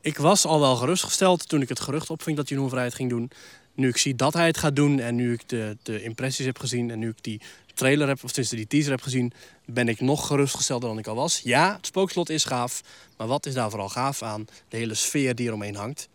[0.00, 3.30] Ik was al wel gerustgesteld toen ik het gerucht opving dat Jeroen Vrijheid ging doen.
[3.74, 6.58] Nu ik zie dat hij het gaat doen en nu ik de, de impressies heb
[6.58, 7.40] gezien en nu ik die
[7.74, 9.32] trailer heb, of tenminste die teaser heb gezien,
[9.64, 11.40] ben ik nog gerustgestelder dan ik al was.
[11.44, 12.82] Ja, het spookslot is gaaf,
[13.16, 14.46] maar wat is daar vooral gaaf aan?
[14.68, 16.08] De hele sfeer die eromheen hangt.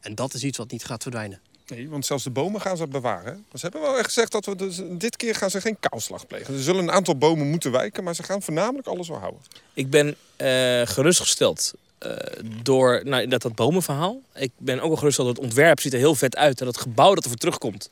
[0.00, 1.40] En dat is iets wat niet gaat verdwijnen.
[1.66, 3.44] Nee, want zelfs de bomen gaan ze bewaren.
[3.52, 6.54] Ze hebben wel echt gezegd dat we dus, dit keer gaan ze geen kaalslag plegen.
[6.54, 9.40] Er zullen een aantal bomen moeten wijken, maar ze gaan voornamelijk alles wel houden.
[9.74, 12.16] Ik ben eh, gerustgesteld eh,
[12.62, 14.20] door nou, dat, dat bomenverhaal.
[14.34, 16.60] Ik ben ook wel gerustgesteld dat het ontwerp ziet er heel vet uit.
[16.60, 17.90] En het gebouw dat er voor terugkomt,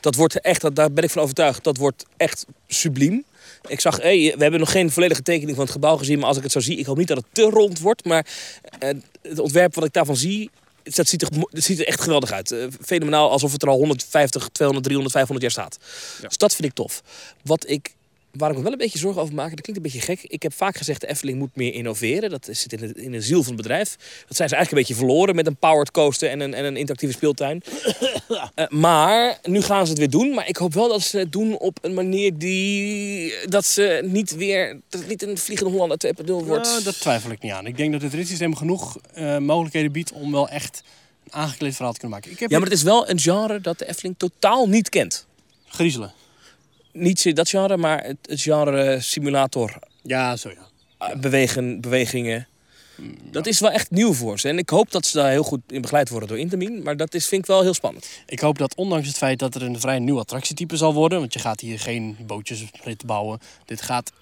[0.00, 3.24] dat wordt echt, dat, daar ben ik van overtuigd, dat wordt echt subliem.
[3.66, 6.18] Ik zag, hey, we hebben nog geen volledige tekening van het gebouw gezien.
[6.18, 8.04] Maar als ik het zo zie, ik hoop niet dat het te rond wordt.
[8.04, 8.26] Maar
[8.78, 8.90] eh,
[9.22, 10.50] het ontwerp wat ik daarvan zie,
[10.96, 12.50] dat ziet er, het ziet er echt geweldig uit.
[12.50, 15.84] Eh, fenomenaal, alsof het er al 150, 200, 300, 500 jaar staat.
[16.20, 16.28] Ja.
[16.28, 17.02] Dus dat vind ik tof.
[17.42, 17.94] Wat ik,
[18.38, 20.22] waar ik me wel een beetje zorgen over maak, dat klinkt een beetje gek.
[20.22, 22.30] Ik heb vaak gezegd, de Efteling moet meer innoveren.
[22.30, 23.96] Dat zit in de, in de ziel van het bedrijf.
[24.26, 26.76] Dat zijn ze eigenlijk een beetje verloren met een powered coaster en een, en een
[26.76, 27.62] interactieve speeltuin.
[28.54, 30.34] Eh, maar nu gaan ze het weer doen.
[30.34, 33.32] Maar ik hoop wel dat ze het doen op een manier die...
[33.48, 34.80] Dat ze niet weer...
[34.88, 36.66] Dat het niet een vliegende Hollander 2.0 wordt.
[36.66, 37.66] Ja, dat twijfel ik niet aan.
[37.66, 40.82] Ik denk dat het ritssysteem genoeg eh, mogelijkheden biedt om wel echt
[41.24, 42.34] een aangekleed verhaal te kunnen maken.
[42.34, 45.26] Ik heb Ja, maar het is wel een genre dat de Efteling totaal niet kent.
[45.68, 46.12] griezelen.
[46.98, 49.78] Niet dat genre, maar het, het genre simulator.
[50.02, 50.68] Ja, zo ja.
[51.08, 52.48] eh, Bewegen, bewegingen.
[53.30, 54.48] Dat is wel echt nieuw voor ze.
[54.48, 56.82] En ik hoop dat ze daar heel goed in begeleid worden door Intermin.
[56.82, 58.08] Maar dat is, vind ik wel heel spannend.
[58.26, 61.32] Ik hoop dat ondanks het feit dat er een vrij nieuw attractietype zal worden, want
[61.32, 62.64] je gaat hier geen bootjes
[63.06, 63.38] bouwen.
[63.64, 64.12] Dit gaat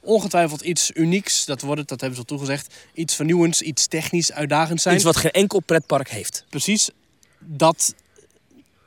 [0.00, 2.74] ongetwijfeld iets unieks, dat wordt het, dat hebben ze al toegezegd.
[2.94, 4.94] Iets vernieuwends, iets technisch uitdagends zijn.
[4.94, 6.44] Iets wat geen enkel pretpark heeft.
[6.48, 6.90] Precies,
[7.38, 7.94] dat,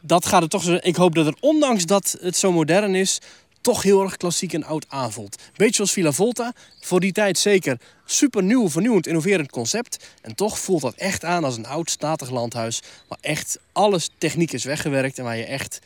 [0.02, 0.78] dat gaat het toch zo.
[0.82, 3.20] Ik hoop dat er ondanks dat het zo modern is,
[3.62, 5.42] toch heel erg klassiek en oud aanvoelt.
[5.56, 10.06] Beetje zoals Villa Volta, voor die tijd zeker super nieuw, vernieuwend, innoverend concept.
[10.22, 14.52] En toch voelt dat echt aan als een oud statig landhuis, waar echt alles techniek
[14.52, 15.80] is weggewerkt en waar je echt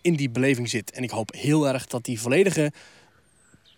[0.00, 0.90] in die beleving zit.
[0.90, 2.72] En ik hoop heel erg dat die volledige,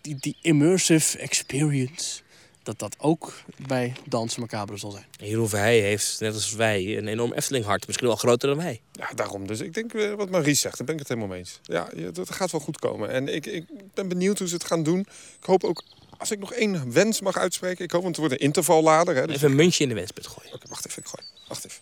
[0.01, 2.21] die, die immersive experience,
[2.67, 3.33] dat dat ook
[3.67, 5.05] bij Dansen Macabre zal zijn.
[5.11, 7.87] Jeroen Verheij heeft, net als wij, een enorm Efteling hart.
[7.87, 8.81] Misschien wel groter dan wij.
[8.91, 9.47] Ja, daarom.
[9.47, 11.59] Dus ik denk eh, wat Maries zegt, daar ben ik het helemaal mee eens.
[11.63, 13.09] Ja, dat gaat wel goed komen.
[13.09, 14.99] En ik, ik ben benieuwd hoe ze het gaan doen.
[15.39, 15.83] Ik hoop ook,
[16.17, 17.83] als ik nog één wens mag uitspreken.
[17.83, 19.15] Ik hoop, want het wordt een intervallader.
[19.15, 20.53] Hè, dus Even een muntje in de wensput gooien.
[20.53, 21.23] Oké, wacht even, ik gooi.
[21.47, 21.81] Wacht even.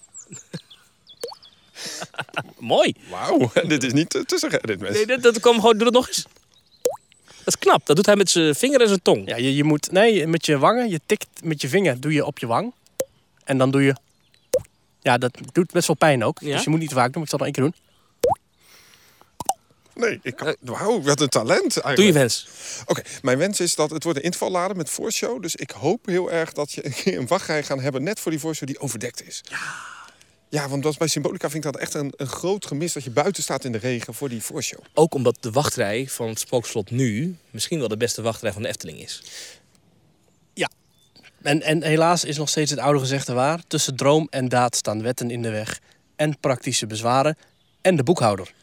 [2.74, 2.96] Mooi.
[3.10, 5.08] Wauw, dit is niet te, te zeggen, dit mensen.
[5.08, 6.26] Nee, dat, dat kwam gewoon, doe dat nog eens.
[7.46, 7.86] Dat is knap.
[7.86, 9.28] Dat doet hij met zijn vinger en zijn tong.
[9.30, 12.26] Ja, je, je moet, nee, met je wangen, je tikt met je vinger, doe je
[12.26, 12.74] op je wang.
[13.44, 13.96] En dan doe je,
[15.02, 16.40] ja, dat doet best wel pijn ook.
[16.40, 16.56] Ja?
[16.56, 17.84] Dus je moet niet te vaak doen, maar ik zal het nog één keer doen.
[20.04, 20.56] Nee, ik kan...
[20.60, 21.96] Wauw, wat een talent eigenlijk.
[21.96, 22.48] Doe je wens.
[22.86, 25.42] Oké, mijn wens is dat het wordt een intervallader met voorshow.
[25.42, 28.68] Dus ik hoop heel erg dat je een wachtrij gaan hebben net voor die voorshow
[28.68, 29.42] die overdekt is.
[29.44, 29.95] Ja.
[30.56, 33.12] Ja, want dat bij Symbolica vind ik dat echt een, een groot gemis dat je
[33.12, 34.80] buiten staat in de regen voor die voorshow.
[34.94, 38.68] Ook omdat de wachtrij van het spookslot nu misschien wel de beste wachtrij van de
[38.68, 39.22] Efteling is.
[41.46, 43.62] En, en helaas is nog steeds het oude gezegde waar.
[43.68, 45.80] Tussen droom en daad staan wetten in de weg.
[46.16, 47.38] En praktische bezwaren.
[47.82, 48.54] En de boekhouder.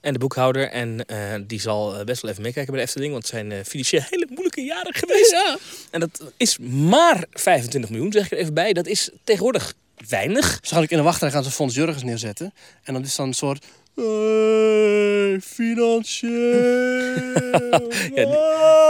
[0.00, 3.12] En de boekhouder, en eh, die zal eh, best wel even meekijken bij de Efteling,
[3.12, 5.58] want het zijn eh, financieel hele moeilijke jaren geweest.
[5.90, 8.72] En dat is maar 25 miljoen, zeg ik er even bij.
[8.72, 9.74] Dat is tegenwoordig
[10.08, 10.48] weinig.
[10.48, 12.54] Waarschijnlijk in de wachtrij gaan ze Fons Jurgens neerzetten.
[12.82, 13.64] En dan is dan een soort...
[13.94, 16.38] Hey, financieel.
[18.14, 18.36] Ja, die,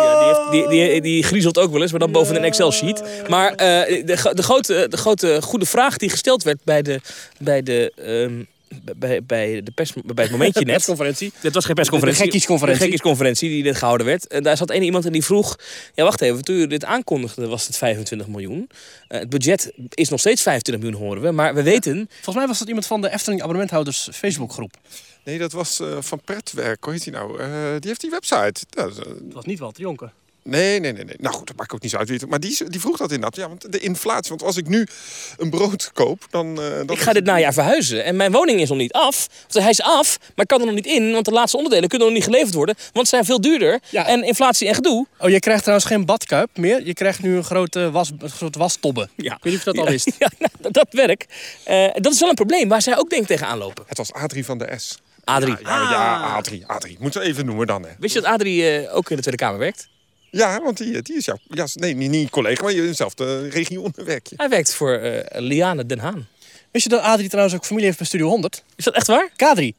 [0.00, 3.02] ja, die, heeft, die, die, die griezelt ook wel eens, maar dan boven een Excel-sheet.
[3.28, 7.00] Maar eh, de, de, grote, de grote goede vraag die gesteld werd bij de,
[7.38, 8.44] bij de, ehm,
[8.96, 10.74] bij, bij, de pers, bij het momentje net.
[10.74, 11.32] persconferentie.
[11.40, 12.22] Dit was geen persconferentie.
[12.22, 12.78] De gekkiesconferentie.
[12.78, 14.26] De gekkiesconferentie die net gehouden werd.
[14.26, 15.58] En daar zat één iemand en die vroeg...
[15.94, 16.44] Ja, wacht even.
[16.44, 18.70] Toen u dit aankondigde was het 25 miljoen.
[19.08, 21.30] Eh, het budget is nog steeds 25 miljoen, horen we.
[21.30, 22.08] Maar we weten...
[22.12, 24.76] Volgens mij was dat iemand van de Efteling abonnementhouders Facebookgroep.
[25.24, 26.84] Nee, dat was eh, van Pretwerk.
[26.84, 27.40] Hoe heet hij nou?
[27.40, 27.48] Eh,
[27.78, 28.64] die heeft die website.
[28.70, 29.00] Dat
[29.32, 30.12] was niet Walter Jonker.
[30.42, 31.14] Nee, nee, nee, nee.
[31.18, 32.08] Nou goed, dat maakt ook niet zo uit.
[32.08, 33.36] wie het- Maar die, die vroeg dat inderdaad.
[33.36, 34.28] Ja, want de inflatie.
[34.28, 34.86] Want als ik nu
[35.36, 36.60] een brood koop, dan...
[36.62, 39.26] eh, dan Ik ga dit najaar verhuizen en mijn woning is nog niet af.
[39.40, 41.12] Want hij is af, maar kan er nog niet in.
[41.12, 42.74] Want de laatste onderdelen kunnen nog niet geleverd worden.
[42.92, 43.80] Want ze zijn veel duurder.
[43.88, 44.06] Ja.
[44.06, 45.06] En inflatie en gedoe.
[45.18, 46.86] Oh, je krijgt trouwens geen badkuip meer.
[46.86, 49.08] Je krijgt nu een grote was, een soort wastobbe.
[49.16, 49.34] Ja.
[49.34, 50.10] Ik weet niet of je dat al wist.
[50.18, 51.26] Ja, nou, dat- werk.
[51.64, 53.84] Eh, dat is wel een probleem waar zij ook denk ik tegenaan lopen.
[53.86, 54.98] Het was Adrie van de S.
[55.24, 55.56] Adrie.
[55.62, 56.96] Ja, ja, ja Adrie, Adrie.
[57.00, 57.88] Moeten we even noemen dan, hè.
[57.98, 59.88] Wist je dat Adrie eh, ook in de Tweede Kamer werkt?
[60.30, 61.38] Ja, want die, die is jouw...
[61.48, 64.34] Ja, nee, niet, niet collega, maar je dezelfde regio werk je.
[64.36, 66.28] Hij werkt voor eh, Liane Den Haan.
[66.70, 68.64] Wist je dat Adrie trouwens ook familie heeft bij Studio 100?
[68.76, 69.30] Is dat echt waar?
[69.36, 69.74] Kadri.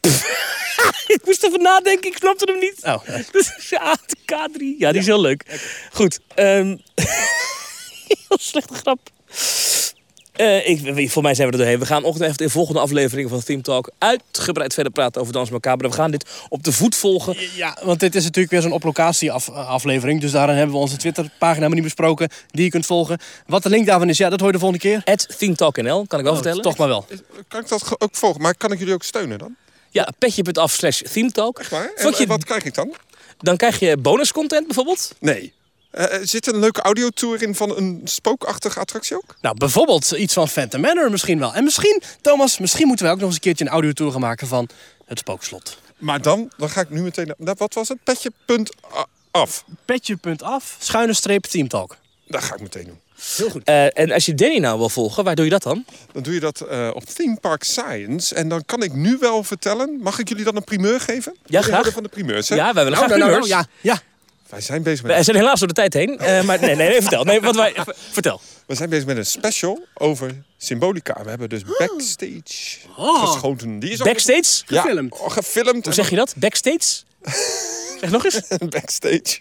[1.14, 2.78] ik moest even nadenken, ik snapte hem niet.
[2.82, 4.78] Oh, Dus ja, K3.
[4.78, 5.44] Ja, die is heel leuk.
[5.92, 6.20] Goed.
[6.34, 6.76] ehm
[8.28, 9.10] heel slechte grap.
[10.34, 11.78] Eh, ik, voor mij zijn we er doorheen.
[11.78, 15.50] We gaan ongetwijfeld in de volgende aflevering van Theme Talk uitgebreid verder praten over Dans
[15.50, 15.88] Macabre.
[15.88, 17.36] We gaan dit op de voet volgen.
[17.56, 20.20] Ja, want dit is natuurlijk weer zo'n op locatie af, aflevering.
[20.20, 22.28] Dus daarin hebben we onze Twitterpagina helemaal niet besproken.
[22.50, 23.18] Die je kunt volgen.
[23.46, 25.02] Wat de link daarvan is, ja, dat hoor je de volgende keer.
[25.04, 26.62] At Theme Talk NL, kan ik wel Oh, vertellen.
[26.62, 27.06] Toch maar wel.
[27.48, 28.40] Kan ik dat ook volgen?
[28.42, 29.54] Maar kan ik jullie ook steunen dan?
[29.90, 31.58] Ja, petje.af slash Theme Talk.
[31.58, 31.92] Echt waar?
[31.94, 32.94] En, Vond je- en wat krijg ik dan?
[33.38, 35.14] Dan krijg je bonus content bijvoorbeeld.
[35.20, 35.52] Nee.
[35.94, 39.36] Eh, er zit een leuke audiotour in van een spookachtige attractie ook?
[39.40, 41.54] Nou, bijvoorbeeld iets van Phantom Manor misschien wel.
[41.54, 44.46] En misschien, Thomas, misschien moeten we ook nog eens een keertje een audiotour gaan maken
[44.46, 44.68] van
[45.06, 45.78] het spookslot.
[45.98, 47.26] Maar dan, dan ga ik nu meteen...
[47.26, 47.98] naar- naar- Wat was het?
[48.04, 49.64] Petje punt a- af.
[49.84, 51.96] Petje.af, schuine streep teamtalk.
[52.28, 53.00] Dat ga ik meteen doen.
[53.36, 53.64] Heel goed.
[53.64, 55.84] Eh, en als je Danny nou wil volgen, waar doe je dat dan?
[56.12, 58.34] Dan doe je dat eh, op Theme Park Science.
[58.34, 59.98] En dan kan ik nu wel vertellen...
[60.02, 61.36] Mag ik jullie dan een primeur geven?
[61.46, 61.92] Jullie graag.
[61.92, 62.54] van de primeurs, hè?
[62.54, 63.68] Ja, wij willen Nou, graag nou, nou, primeurs.
[63.82, 64.00] ja, ja.
[64.48, 65.16] Wij zijn bezig met...
[65.16, 66.18] We zijn helaas door de tijd heen.
[66.18, 67.24] eh, maar nee, nee, nee, vertel.
[67.24, 67.74] Nee, wat wij,
[68.10, 68.40] vertel.
[68.66, 71.22] We zijn bezig met een special over symbolica.
[71.22, 73.30] We hebben dus backstage Oh.
[73.32, 73.78] geschoten.
[73.78, 74.62] Die is ook- Backstage?
[74.66, 75.12] Ja, gefilmd.
[75.20, 75.84] oh, gefilmd.
[75.84, 76.34] Hoe zeg je dat?
[76.36, 77.02] Backstage?
[78.00, 78.40] Zeg nog eens.
[78.68, 79.38] backstage.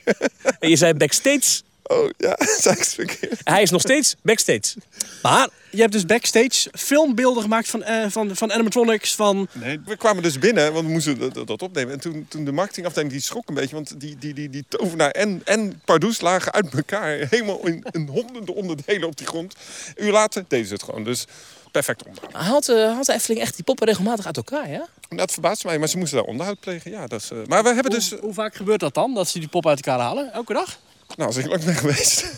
[0.59, 1.61] En je zei backstage.
[1.83, 3.39] Oh ja, zei ik het verkeerd.
[3.43, 4.73] Hij is nog steeds backstage.
[5.21, 9.47] Maar je hebt dus backstage filmbeelden gemaakt van, eh, van, van animatronics, van...
[9.51, 11.93] Nee, we kwamen dus binnen, want we moesten dat, dat- dat opnemen.
[11.93, 15.09] En toen, toen de marketingafdeling die schrok een beetje, want die, die, die, die tovenaar
[15.11, 17.09] en, en Pardoes lagen uit elkaar.
[17.29, 19.53] Helemaal in, in honderden onderdelen op die grond.
[19.95, 21.03] Een uur later deden ze het gewoon.
[21.03, 21.25] Dus
[21.71, 22.33] perfect onderhoud.
[22.33, 24.87] Haalt, uh, haalt de Efteling echt die poppen regelmatig uit elkaar, ja?
[25.09, 26.91] Dat verbaast mij, maar ze moesten daar onderhoud plegen.
[26.91, 28.09] Ja, dat is, eh, maar we hebben dus...
[28.09, 30.33] Hoe, hoe vaak gebeurt dat dan, dat ze die pop uit elkaar halen?
[30.33, 30.77] Elke dag?
[31.15, 32.25] Nou, als ik lang ben geweest.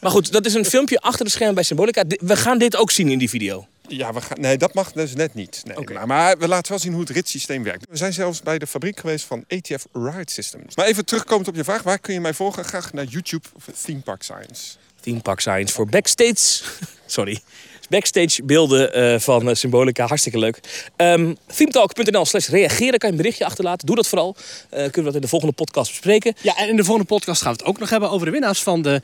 [0.00, 2.04] Maar goed, dat is een filmpje achter de schermen bij Symbolica.
[2.08, 3.66] We gaan dit ook zien in die video.
[3.88, 5.62] Ja, we gaan, nee, dat mag dus net niet.
[5.64, 7.86] Nee, maar we laten wel zien hoe het ritssysteem werkt.
[7.90, 10.76] We zijn zelfs bij de fabriek geweest van ATF Ride Systems.
[10.76, 12.64] Maar even terugkomend op je vraag, waar kun je mij volgen?
[12.64, 14.76] Graag naar YouTube of Theme Park Science.
[15.00, 16.62] Theme Park Science voor backstage.
[17.06, 17.42] Sorry.
[17.88, 20.06] Backstage beelden eh, van eh, Symbolica.
[20.06, 20.60] Hartstikke leuk.
[20.96, 22.98] Um, themetalk.nl slash reageren.
[22.98, 23.86] Kan je een berichtje achterlaten.
[23.86, 24.36] Doe dat vooral.
[24.70, 26.34] Eh, kunnen we dat in de volgende podcast bespreken.
[26.40, 28.62] Ja, en in de volgende podcast gaan we het ook nog hebben over de winnaars
[28.62, 29.02] van de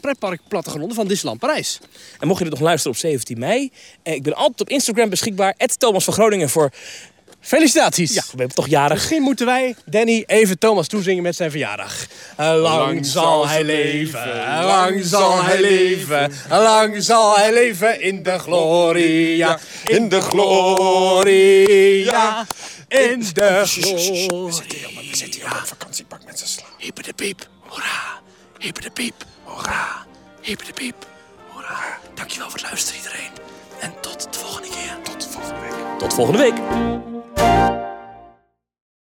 [0.00, 1.80] pretpark plattegronden van Disneyland Parijs.
[2.18, 3.70] En mocht je dit nog luisteren op 17 mei.
[4.02, 5.54] Ik ben altijd op Instagram beschikbaar.
[5.78, 6.70] Thomas van Groningen voor...
[7.44, 8.14] Felicitaties!
[8.14, 8.92] Ja, we hebben toch jarig.
[8.92, 12.06] Misschien moeten wij, Danny, even Thomas toezingen met zijn verjaardag.
[12.36, 19.58] Lang zal hij leven, lang zal hij leven, lang zal hij leven in de gloria.
[19.84, 22.46] In de gloria,
[22.88, 24.56] in de We zitten hier gloria.
[25.10, 26.70] we zitten hier op vakantiepak met z'n slaan.
[26.78, 28.20] Hyper de piep, hoera.
[28.58, 30.06] Hyper de piep, hoera.
[30.40, 31.06] Hyper de piep,
[31.52, 31.98] hoera.
[32.14, 33.30] Dankjewel voor het luisteren iedereen.
[33.80, 34.96] En tot de volgende keer.
[35.02, 35.98] Tot volgende week.
[35.98, 36.54] Tot volgende week.
[37.36, 38.01] Música